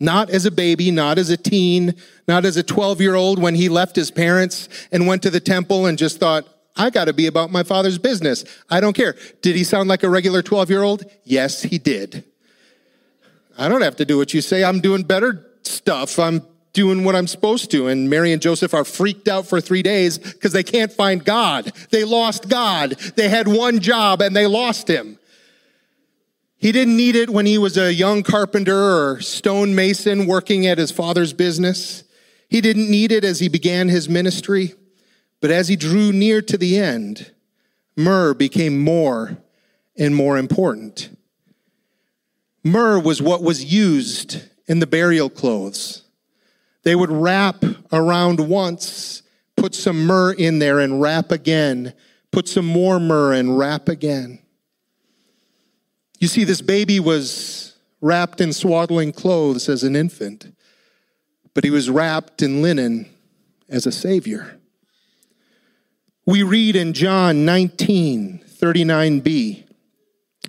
Not 0.00 0.30
as 0.30 0.46
a 0.46 0.50
baby, 0.50 0.90
not 0.90 1.18
as 1.18 1.28
a 1.28 1.36
teen, 1.36 1.96
not 2.26 2.46
as 2.46 2.56
a 2.56 2.62
12 2.62 3.02
year 3.02 3.14
old 3.14 3.38
when 3.38 3.54
he 3.54 3.68
left 3.68 3.94
his 3.94 4.10
parents 4.10 4.70
and 4.90 5.06
went 5.06 5.22
to 5.24 5.28
the 5.28 5.38
temple 5.38 5.84
and 5.84 5.98
just 5.98 6.18
thought, 6.18 6.48
I 6.74 6.88
got 6.88 7.04
to 7.04 7.12
be 7.12 7.26
about 7.26 7.52
my 7.52 7.62
father's 7.62 7.98
business. 7.98 8.46
I 8.70 8.80
don't 8.80 8.96
care. 8.96 9.16
Did 9.42 9.54
he 9.54 9.64
sound 9.64 9.90
like 9.90 10.02
a 10.02 10.08
regular 10.08 10.40
12 10.40 10.70
year 10.70 10.82
old? 10.82 11.04
Yes, 11.24 11.60
he 11.60 11.76
did. 11.76 12.24
I 13.58 13.68
don't 13.68 13.82
have 13.82 13.96
to 13.96 14.06
do 14.06 14.16
what 14.16 14.32
you 14.32 14.40
say. 14.40 14.64
I'm 14.64 14.80
doing 14.80 15.02
better 15.02 15.46
stuff. 15.62 16.18
I'm 16.18 16.40
doing 16.76 17.04
what 17.04 17.16
I'm 17.16 17.26
supposed 17.26 17.70
to. 17.70 17.88
And 17.88 18.08
Mary 18.08 18.32
and 18.32 18.40
Joseph 18.40 18.74
are 18.74 18.84
freaked 18.84 19.28
out 19.28 19.46
for 19.46 19.60
three 19.60 19.82
days 19.82 20.18
because 20.18 20.52
they 20.52 20.62
can't 20.62 20.92
find 20.92 21.24
God. 21.24 21.72
They 21.90 22.04
lost 22.04 22.48
God. 22.48 22.90
They 23.16 23.30
had 23.30 23.48
one 23.48 23.80
job 23.80 24.20
and 24.20 24.36
they 24.36 24.46
lost 24.46 24.86
him. 24.86 25.18
He 26.58 26.72
didn't 26.72 26.96
need 26.96 27.16
it 27.16 27.30
when 27.30 27.46
he 27.46 27.56
was 27.56 27.78
a 27.78 27.92
young 27.92 28.22
carpenter 28.22 28.76
or 28.76 29.20
stonemason 29.20 30.26
working 30.26 30.66
at 30.66 30.78
his 30.78 30.90
father's 30.90 31.32
business. 31.32 32.04
He 32.48 32.60
didn't 32.60 32.90
need 32.90 33.10
it 33.10 33.24
as 33.24 33.40
he 33.40 33.48
began 33.48 33.88
his 33.88 34.08
ministry. 34.08 34.74
But 35.40 35.50
as 35.50 35.68
he 35.68 35.76
drew 35.76 36.12
near 36.12 36.42
to 36.42 36.58
the 36.58 36.78
end, 36.78 37.32
myrrh 37.96 38.34
became 38.34 38.78
more 38.78 39.38
and 39.98 40.14
more 40.14 40.36
important. 40.36 41.16
Myrrh 42.62 42.98
was 42.98 43.22
what 43.22 43.42
was 43.42 43.64
used 43.64 44.42
in 44.66 44.80
the 44.80 44.86
burial 44.86 45.30
clothes. 45.30 46.05
They 46.86 46.94
would 46.94 47.10
wrap 47.10 47.64
around 47.92 48.38
once, 48.38 49.22
put 49.56 49.74
some 49.74 50.06
myrrh 50.06 50.34
in 50.34 50.60
there 50.60 50.78
and 50.78 51.00
wrap 51.00 51.32
again, 51.32 51.94
put 52.30 52.46
some 52.46 52.64
more 52.64 53.00
myrrh 53.00 53.32
and 53.32 53.58
wrap 53.58 53.88
again. 53.88 54.38
You 56.20 56.28
see, 56.28 56.44
this 56.44 56.60
baby 56.60 57.00
was 57.00 57.74
wrapped 58.00 58.40
in 58.40 58.52
swaddling 58.52 59.12
clothes 59.12 59.68
as 59.68 59.82
an 59.82 59.96
infant, 59.96 60.56
but 61.54 61.64
he 61.64 61.70
was 61.70 61.90
wrapped 61.90 62.40
in 62.40 62.62
linen 62.62 63.10
as 63.68 63.84
a 63.86 63.90
savior. 63.90 64.56
We 66.24 66.44
read 66.44 66.76
in 66.76 66.92
John 66.92 67.44
19, 67.44 68.44
39b. 68.60 69.65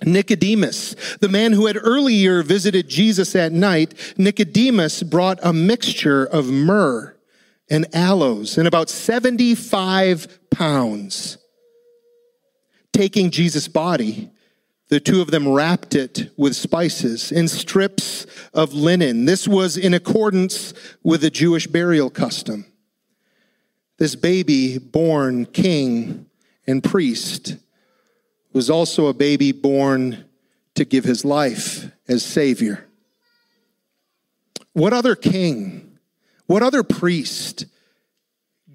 Nicodemus, 0.05 0.95
the 1.19 1.29
man 1.29 1.53
who 1.53 1.65
had 1.65 1.77
earlier 1.81 2.43
visited 2.43 2.87
Jesus 2.87 3.35
at 3.35 3.51
night, 3.51 3.93
Nicodemus 4.17 5.03
brought 5.03 5.39
a 5.41 5.53
mixture 5.53 6.25
of 6.25 6.47
myrrh 6.47 7.15
and 7.69 7.93
aloes 7.95 8.57
and 8.57 8.67
about 8.67 8.89
75 8.89 10.49
pounds. 10.49 11.37
Taking 12.93 13.31
Jesus' 13.31 13.67
body, 13.67 14.31
the 14.89 14.99
two 14.99 15.21
of 15.21 15.31
them 15.31 15.47
wrapped 15.47 15.95
it 15.95 16.31
with 16.37 16.55
spices 16.55 17.31
in 17.31 17.47
strips 17.47 18.25
of 18.53 18.73
linen. 18.73 19.25
This 19.25 19.47
was 19.47 19.75
in 19.77 19.93
accordance 19.93 20.73
with 21.03 21.21
the 21.21 21.29
Jewish 21.29 21.67
burial 21.67 22.09
custom. 22.09 22.65
This 23.97 24.15
baby, 24.15 24.77
born 24.77 25.45
king 25.45 26.27
and 26.65 26.83
priest, 26.83 27.57
was 28.57 28.71
also 28.71 29.05
a 29.05 29.13
baby 29.13 29.51
born 29.51 30.25
to 30.73 30.83
give 30.83 31.03
his 31.03 31.23
life 31.23 31.91
as 32.07 32.25
Savior. 32.25 32.87
What 34.73 34.93
other 34.93 35.15
king, 35.15 35.99
what 36.47 36.63
other 36.63 36.81
priest 36.81 37.67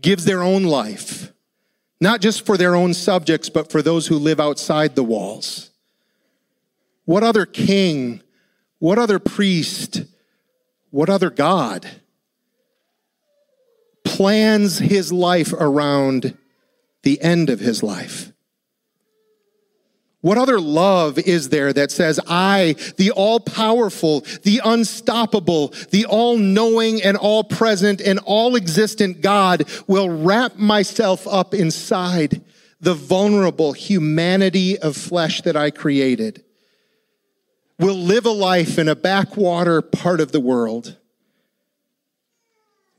gives 0.00 0.24
their 0.24 0.40
own 0.40 0.62
life, 0.62 1.32
not 2.00 2.20
just 2.20 2.46
for 2.46 2.56
their 2.56 2.76
own 2.76 2.94
subjects, 2.94 3.48
but 3.48 3.72
for 3.72 3.82
those 3.82 4.06
who 4.06 4.20
live 4.20 4.38
outside 4.38 4.94
the 4.94 5.02
walls? 5.02 5.72
What 7.04 7.24
other 7.24 7.44
king, 7.44 8.22
what 8.78 9.00
other 9.00 9.18
priest, 9.18 10.04
what 10.90 11.10
other 11.10 11.28
God? 11.28 11.90
plans 14.04 14.78
his 14.78 15.12
life 15.12 15.52
around 15.52 16.38
the 17.02 17.20
end 17.20 17.50
of 17.50 17.58
his 17.58 17.82
life. 17.82 18.32
What 20.22 20.38
other 20.38 20.60
love 20.60 21.18
is 21.18 21.48
there 21.48 21.72
that 21.72 21.90
says, 21.90 22.20
I, 22.28 22.76
the 22.96 23.10
all 23.10 23.40
powerful, 23.40 24.20
the 24.44 24.60
unstoppable, 24.64 25.74
the 25.90 26.06
all 26.06 26.38
knowing 26.38 27.02
and 27.02 27.16
all 27.16 27.42
present 27.42 28.00
and 28.00 28.20
all 28.20 28.54
existent 28.54 29.20
God 29.20 29.64
will 29.88 30.08
wrap 30.08 30.56
myself 30.56 31.26
up 31.26 31.52
inside 31.52 32.40
the 32.80 32.94
vulnerable 32.94 33.72
humanity 33.72 34.78
of 34.78 34.96
flesh 34.96 35.42
that 35.42 35.56
I 35.56 35.70
created? 35.70 36.44
Will 37.80 37.96
live 37.96 38.24
a 38.24 38.30
life 38.30 38.78
in 38.78 38.88
a 38.88 38.94
backwater 38.94 39.82
part 39.82 40.20
of 40.20 40.30
the 40.30 40.40
world 40.40 40.96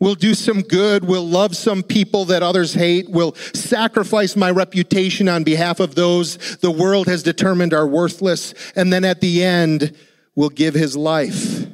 We'll 0.04 0.16
do 0.16 0.34
some 0.34 0.64
good. 0.64 1.06
We'll 1.06 1.26
love 1.26 1.56
some 1.56 1.82
people 1.82 2.26
that 2.26 2.44
others 2.44 2.74
hate. 2.74 3.08
We'll 3.08 3.36
sacrifice 3.36 4.36
my 4.36 4.52
reputation 4.52 5.30
on 5.30 5.46
behalf 5.46 5.80
of 5.80 5.96
those 5.96 6.58
the 6.58 6.72
world 6.72 7.08
has 7.08 7.24
determined 7.24 7.74
are 7.74 7.88
worthless. 7.88 8.54
And 8.76 8.92
then 8.92 9.06
at 9.06 9.22
the 9.22 9.42
end, 9.42 9.96
will 10.36 10.50
give 10.50 10.74
his 10.74 10.98
life 10.98 11.66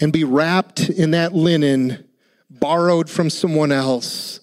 and 0.00 0.14
be 0.14 0.24
wrapped 0.24 0.88
in 0.88 1.10
that 1.10 1.34
linen 1.34 2.08
borrowed 2.48 3.10
from 3.10 3.28
someone 3.28 3.70
else 3.70 4.40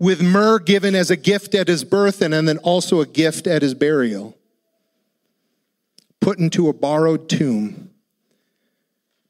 with 0.00 0.20
myrrh 0.20 0.58
given 0.58 0.96
as 0.96 1.12
a 1.12 1.16
gift 1.16 1.54
at 1.54 1.68
his 1.68 1.84
birth 1.84 2.20
and 2.20 2.34
then 2.48 2.58
also 2.58 3.00
a 3.00 3.06
gift 3.06 3.46
at 3.46 3.62
his 3.62 3.74
burial 3.74 4.36
put 6.20 6.40
into 6.40 6.68
a 6.68 6.72
borrowed 6.72 7.28
tomb 7.28 7.93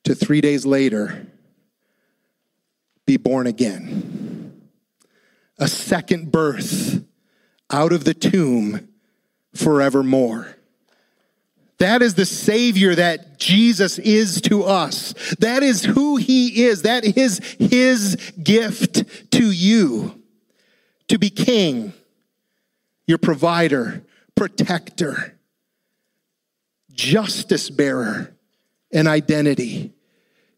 to 0.05 0.15
three 0.15 0.41
days 0.41 0.65
later 0.65 1.27
be 3.07 3.17
born 3.17 3.47
again. 3.47 4.63
A 5.59 5.69
second 5.69 6.33
birth 6.33 7.05
out 7.71 7.93
of 7.93 8.05
the 8.05 8.15
tomb 8.15 8.89
forevermore. 9.55 10.57
That 11.79 12.03
is 12.03 12.15
the 12.15 12.27
Savior 12.27 12.95
that 12.95 13.39
Jesus 13.39 13.99
is 13.99 14.41
to 14.43 14.63
us. 14.63 15.13
That 15.41 15.63
is 15.63 15.85
who 15.85 16.17
He 16.17 16.65
is. 16.65 16.83
That 16.83 17.05
is 17.05 17.39
His 17.59 18.17
gift 18.43 19.33
to 19.33 19.51
you 19.51 20.23
to 21.09 21.19
be 21.19 21.31
King, 21.31 21.93
your 23.07 23.19
provider, 23.19 24.05
protector, 24.35 25.37
justice 26.93 27.71
bearer, 27.71 28.34
and 28.95 29.07
identity 29.07 29.93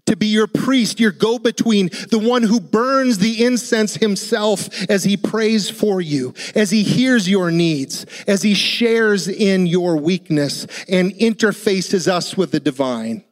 to 0.06 0.16
be 0.16 0.26
your 0.26 0.46
priest, 0.46 1.00
your 1.00 1.10
go 1.10 1.38
between, 1.38 1.88
the 2.10 2.18
one 2.18 2.44
who 2.44 2.60
burns 2.60 3.18
the 3.18 3.44
incense 3.44 3.96
himself 3.96 4.68
as 4.88 5.04
he 5.04 5.16
prays 5.16 5.68
for 5.68 6.00
you, 6.00 6.32
as 6.54 6.70
he 6.70 6.82
hears 6.82 7.28
your 7.28 7.50
needs, 7.50 8.06
as 8.26 8.42
he 8.42 8.54
shares 8.54 9.28
in 9.28 9.66
your 9.66 9.96
weakness 9.96 10.66
and 10.88 11.12
interfaces 11.14 12.08
us 12.08 12.36
with 12.36 12.52
the 12.52 12.60
divine. 12.60 13.24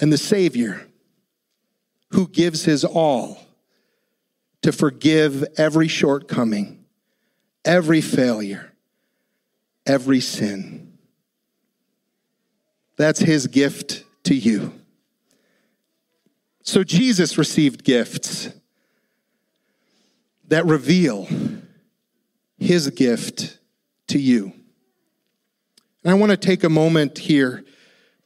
And 0.00 0.12
the 0.12 0.18
Savior 0.18 0.86
who 2.10 2.28
gives 2.28 2.64
his 2.64 2.84
all 2.84 3.38
to 4.62 4.72
forgive 4.72 5.44
every 5.56 5.88
shortcoming, 5.88 6.84
every 7.64 8.00
failure, 8.00 8.72
every 9.84 10.20
sin. 10.20 10.93
That's 12.96 13.20
his 13.20 13.46
gift 13.46 14.04
to 14.24 14.34
you. 14.34 14.72
So 16.62 16.82
Jesus 16.82 17.36
received 17.36 17.84
gifts 17.84 18.48
that 20.48 20.64
reveal 20.66 21.28
his 22.58 22.88
gift 22.90 23.58
to 24.08 24.18
you. 24.18 24.52
And 26.02 26.10
I 26.10 26.14
want 26.14 26.30
to 26.30 26.36
take 26.36 26.64
a 26.64 26.68
moment 26.68 27.18
here 27.18 27.64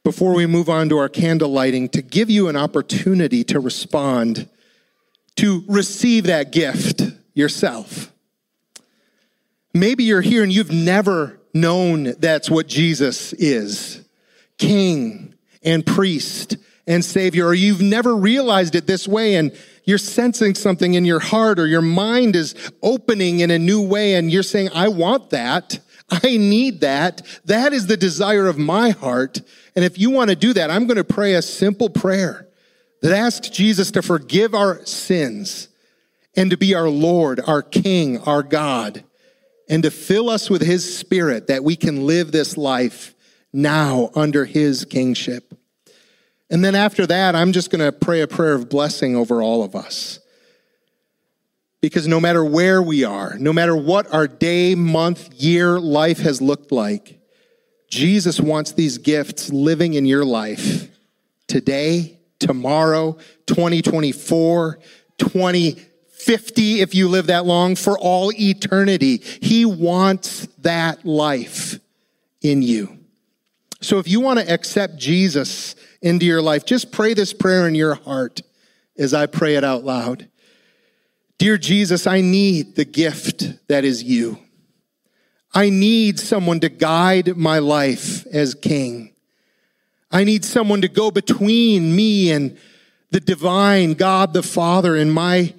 before 0.03 0.33
we 0.33 0.45
move 0.45 0.69
on 0.69 0.89
to 0.89 0.97
our 0.97 1.09
candle 1.09 1.49
lighting 1.49 1.89
to 1.89 2.01
give 2.01 2.29
you 2.29 2.47
an 2.47 2.55
opportunity 2.55 3.43
to 3.45 3.59
respond, 3.59 4.47
to 5.35 5.63
receive 5.67 6.25
that 6.25 6.51
gift 6.51 7.01
yourself. 7.33 8.11
Maybe 9.73 10.03
you're 10.03 10.21
here 10.21 10.43
and 10.43 10.51
you've 10.51 10.71
never 10.71 11.39
known 11.53 12.13
that's 12.19 12.49
what 12.49 12.67
Jesus 12.67 13.33
is 13.33 13.98
king 14.59 15.33
and 15.63 15.85
priest 15.85 16.57
and 16.85 17.03
savior, 17.03 17.47
or 17.47 17.53
you've 17.53 17.81
never 17.81 18.15
realized 18.15 18.75
it 18.75 18.87
this 18.87 19.07
way 19.07 19.35
and 19.35 19.55
you're 19.83 19.97
sensing 19.97 20.55
something 20.55 20.93
in 20.93 21.05
your 21.05 21.19
heart 21.19 21.59
or 21.59 21.65
your 21.65 21.81
mind 21.81 22.35
is 22.35 22.53
opening 22.83 23.39
in 23.39 23.49
a 23.49 23.59
new 23.59 23.81
way 23.81 24.15
and 24.15 24.31
you're 24.31 24.43
saying, 24.43 24.69
I 24.73 24.89
want 24.89 25.31
that. 25.31 25.79
I 26.11 26.37
need 26.37 26.81
that. 26.81 27.21
That 27.45 27.73
is 27.73 27.87
the 27.87 27.97
desire 27.97 28.47
of 28.47 28.57
my 28.57 28.91
heart. 28.91 29.41
And 29.75 29.85
if 29.85 29.97
you 29.97 30.09
want 30.09 30.29
to 30.29 30.35
do 30.35 30.53
that, 30.53 30.71
I'm 30.71 30.87
going 30.87 30.97
to 30.97 31.03
pray 31.03 31.35
a 31.35 31.41
simple 31.41 31.89
prayer 31.89 32.47
that 33.01 33.13
asks 33.13 33.49
Jesus 33.49 33.91
to 33.91 34.01
forgive 34.01 34.53
our 34.53 34.85
sins 34.85 35.69
and 36.35 36.51
to 36.51 36.57
be 36.57 36.75
our 36.75 36.89
Lord, 36.89 37.39
our 37.45 37.61
King, 37.61 38.19
our 38.19 38.43
God, 38.43 39.03
and 39.69 39.83
to 39.83 39.91
fill 39.91 40.29
us 40.29 40.49
with 40.49 40.61
His 40.61 40.97
Spirit 40.97 41.47
that 41.47 41.63
we 41.63 41.75
can 41.75 42.07
live 42.07 42.31
this 42.31 42.57
life 42.57 43.15
now 43.51 44.09
under 44.15 44.45
His 44.45 44.85
kingship. 44.85 45.53
And 46.49 46.63
then 46.63 46.75
after 46.75 47.05
that, 47.07 47.35
I'm 47.35 47.51
just 47.51 47.69
going 47.69 47.83
to 47.83 47.91
pray 47.91 48.21
a 48.21 48.27
prayer 48.27 48.53
of 48.53 48.69
blessing 48.69 49.15
over 49.15 49.41
all 49.41 49.63
of 49.63 49.75
us. 49.75 50.19
Because 51.81 52.07
no 52.07 52.19
matter 52.19 52.43
where 52.43 52.81
we 52.81 53.03
are, 53.03 53.37
no 53.39 53.53
matter 53.53 53.75
what 53.75 54.11
our 54.13 54.27
day, 54.27 54.75
month, 54.75 55.33
year, 55.33 55.79
life 55.79 56.19
has 56.19 56.41
looked 56.41 56.71
like, 56.71 57.19
Jesus 57.89 58.39
wants 58.39 58.73
these 58.73 58.97
gifts 58.97 59.49
living 59.49 59.93
in 59.93 60.05
your 60.05 60.25
life 60.25 60.89
today, 61.47 62.19
tomorrow, 62.39 63.13
2024, 63.47 64.79
2050, 65.17 66.81
if 66.81 66.93
you 66.93 67.07
live 67.07 67.27
that 67.27 67.45
long, 67.45 67.75
for 67.75 67.97
all 67.97 68.31
eternity. 68.33 69.17
He 69.41 69.65
wants 69.65 70.47
that 70.59 71.05
life 71.05 71.79
in 72.41 72.61
you. 72.61 72.98
So 73.81 73.97
if 73.97 74.07
you 74.07 74.19
want 74.19 74.39
to 74.39 74.51
accept 74.51 74.97
Jesus 74.97 75.75
into 76.01 76.25
your 76.25 76.41
life, 76.41 76.65
just 76.65 76.91
pray 76.91 77.13
this 77.13 77.33
prayer 77.33 77.67
in 77.67 77.75
your 77.75 77.95
heart 77.95 78.41
as 78.97 79.13
I 79.13 79.25
pray 79.25 79.55
it 79.55 79.63
out 79.63 79.85
loud. 79.85 80.27
Dear 81.37 81.57
Jesus, 81.57 82.05
I 82.05 82.19
need 82.19 82.75
the 82.75 82.83
gift 82.85 83.67
that 83.69 83.85
is 83.85 84.03
you. 84.03 84.39
I 85.53 85.69
need 85.69 86.19
someone 86.19 86.59
to 86.59 86.69
guide 86.69 87.37
my 87.37 87.59
life 87.59 88.27
as 88.27 88.53
king. 88.53 89.13
I 90.11 90.25
need 90.25 90.43
someone 90.43 90.81
to 90.81 90.89
go 90.89 91.11
between 91.11 91.95
me 91.95 92.31
and 92.31 92.57
the 93.11 93.19
divine 93.19 93.93
God 93.93 94.33
the 94.33 94.43
Father 94.43 94.95
in 94.95 95.09
my 95.09 95.53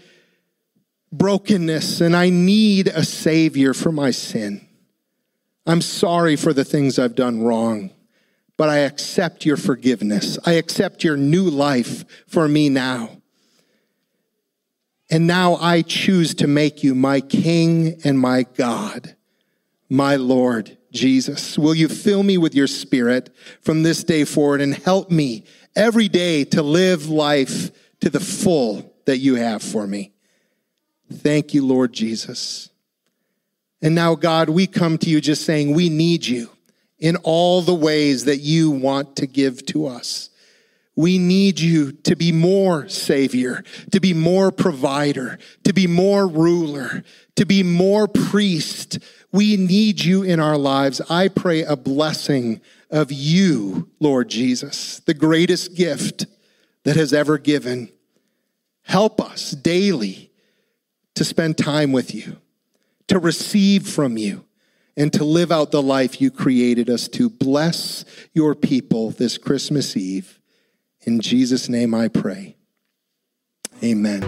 brokenness, 1.11 2.01
and 2.01 2.15
I 2.15 2.29
need 2.29 2.89
a 2.89 3.03
Savior 3.03 3.75
for 3.75 3.91
my 3.91 4.11
sin. 4.11 4.67
I'm 5.67 5.81
sorry 5.81 6.37
for 6.37 6.53
the 6.53 6.65
things 6.65 6.99
I've 6.99 7.15
done 7.15 7.43
wrong 7.43 7.91
but 8.61 8.69
I 8.69 8.81
accept 8.81 9.47
your 9.47 9.57
forgiveness. 9.57 10.39
I 10.45 10.53
accept 10.53 11.03
your 11.03 11.17
new 11.17 11.45
life 11.45 12.05
for 12.29 12.47
me 12.47 12.69
now. 12.69 13.23
And 15.09 15.27
now 15.27 15.55
I 15.55 15.81
choose 15.81 16.35
to 16.35 16.47
make 16.47 16.83
you 16.83 16.95
my 16.95 17.23
King 17.23 17.99
and 18.05 18.21
my 18.21 18.43
God, 18.43 19.17
my 19.89 20.17
Lord 20.17 20.77
Jesus. 20.93 21.57
Will 21.57 21.75
you 21.75 21.89
fill 21.89 22.23
me 22.23 22.37
with 22.37 22.55
your 22.55 22.67
Spirit 22.67 23.35
from 23.63 23.83
this 23.83 24.05
day 24.05 24.25
forward 24.25 24.61
and 24.61 24.75
help 24.75 25.11
me 25.11 25.45
every 25.75 26.09
day 26.09 26.45
to 26.45 26.63
live 26.63 27.09
life 27.09 27.71
to 28.01 28.11
the 28.11 28.21
full 28.21 28.95
that 29.07 29.17
you 29.17 29.37
have 29.37 29.63
for 29.63 29.87
me? 29.87 30.13
Thank 31.11 31.55
you, 31.55 31.65
Lord 31.65 31.95
Jesus. 31.95 32.69
And 33.81 33.95
now, 33.95 34.17
God, 34.17 34.51
we 34.51 34.67
come 34.67 34.99
to 34.99 35.09
you 35.09 35.23
just 35.23 35.47
saying 35.47 35.73
we 35.73 35.89
need 35.89 36.27
you 36.27 36.51
in 37.01 37.17
all 37.17 37.63
the 37.63 37.75
ways 37.75 38.27
that 38.27 38.39
you 38.39 38.71
want 38.71 39.17
to 39.17 39.27
give 39.27 39.65
to 39.67 39.87
us. 39.87 40.29
We 40.95 41.19
need 41.19 41.59
you 41.59 41.93
to 41.93 42.15
be 42.15 42.31
more 42.31 42.87
Savior, 42.89 43.65
to 43.93 44.01
be 44.01 44.13
more 44.13 44.53
provider, 44.53 45.39
to 45.65 45.73
be 45.73 45.87
more 45.87 46.29
ruler, 46.29 47.05
to 47.37 47.47
be 47.47 47.63
more 47.63 48.07
priest. 48.07 48.99
We 49.33 49.57
need 49.57 50.05
you 50.05 50.23
in 50.23 50.41
our 50.41 50.59
lives. 50.59 51.01
I 51.09 51.29
pray 51.29 51.63
a 51.63 51.77
blessing 51.77 52.61
of 52.91 53.11
you, 53.11 53.89
Lord 53.99 54.29
Jesus, 54.29 54.99
the 55.01 55.15
greatest 55.15 55.75
gift 55.75 56.27
that 56.83 56.97
has 56.97 57.15
ever 57.15 57.39
given. 57.39 57.91
Help 58.83 59.23
us 59.23 59.53
daily 59.53 60.31
to 61.15 61.25
spend 61.25 61.57
time 61.57 61.93
with 61.93 62.15
you, 62.15 62.37
to 63.07 63.19
receive 63.19 63.89
from 63.89 64.19
you 64.19 64.45
and 65.01 65.15
to 65.15 65.25
live 65.25 65.51
out 65.51 65.71
the 65.71 65.81
life 65.81 66.21
you 66.21 66.31
created 66.31 66.91
us 66.91 67.09
to. 67.09 67.31
Bless 67.31 68.05
your 68.35 68.55
people 68.55 69.11
this 69.11 69.39
Christmas 69.39 69.97
Eve. 69.97 70.39
In 71.07 71.21
Jesus' 71.21 71.71
name 71.71 71.95
I 71.95 72.09
pray. 72.09 72.57
Amen. 73.83 74.21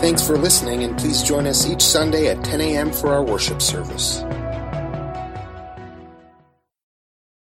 Thanks 0.00 0.26
for 0.26 0.38
listening, 0.38 0.82
and 0.82 0.96
please 0.96 1.22
join 1.22 1.46
us 1.46 1.68
each 1.68 1.82
Sunday 1.82 2.28
at 2.28 2.42
10 2.42 2.62
a.m. 2.62 2.90
for 2.90 3.12
our 3.12 3.22
worship 3.22 3.60
service. 3.60 4.24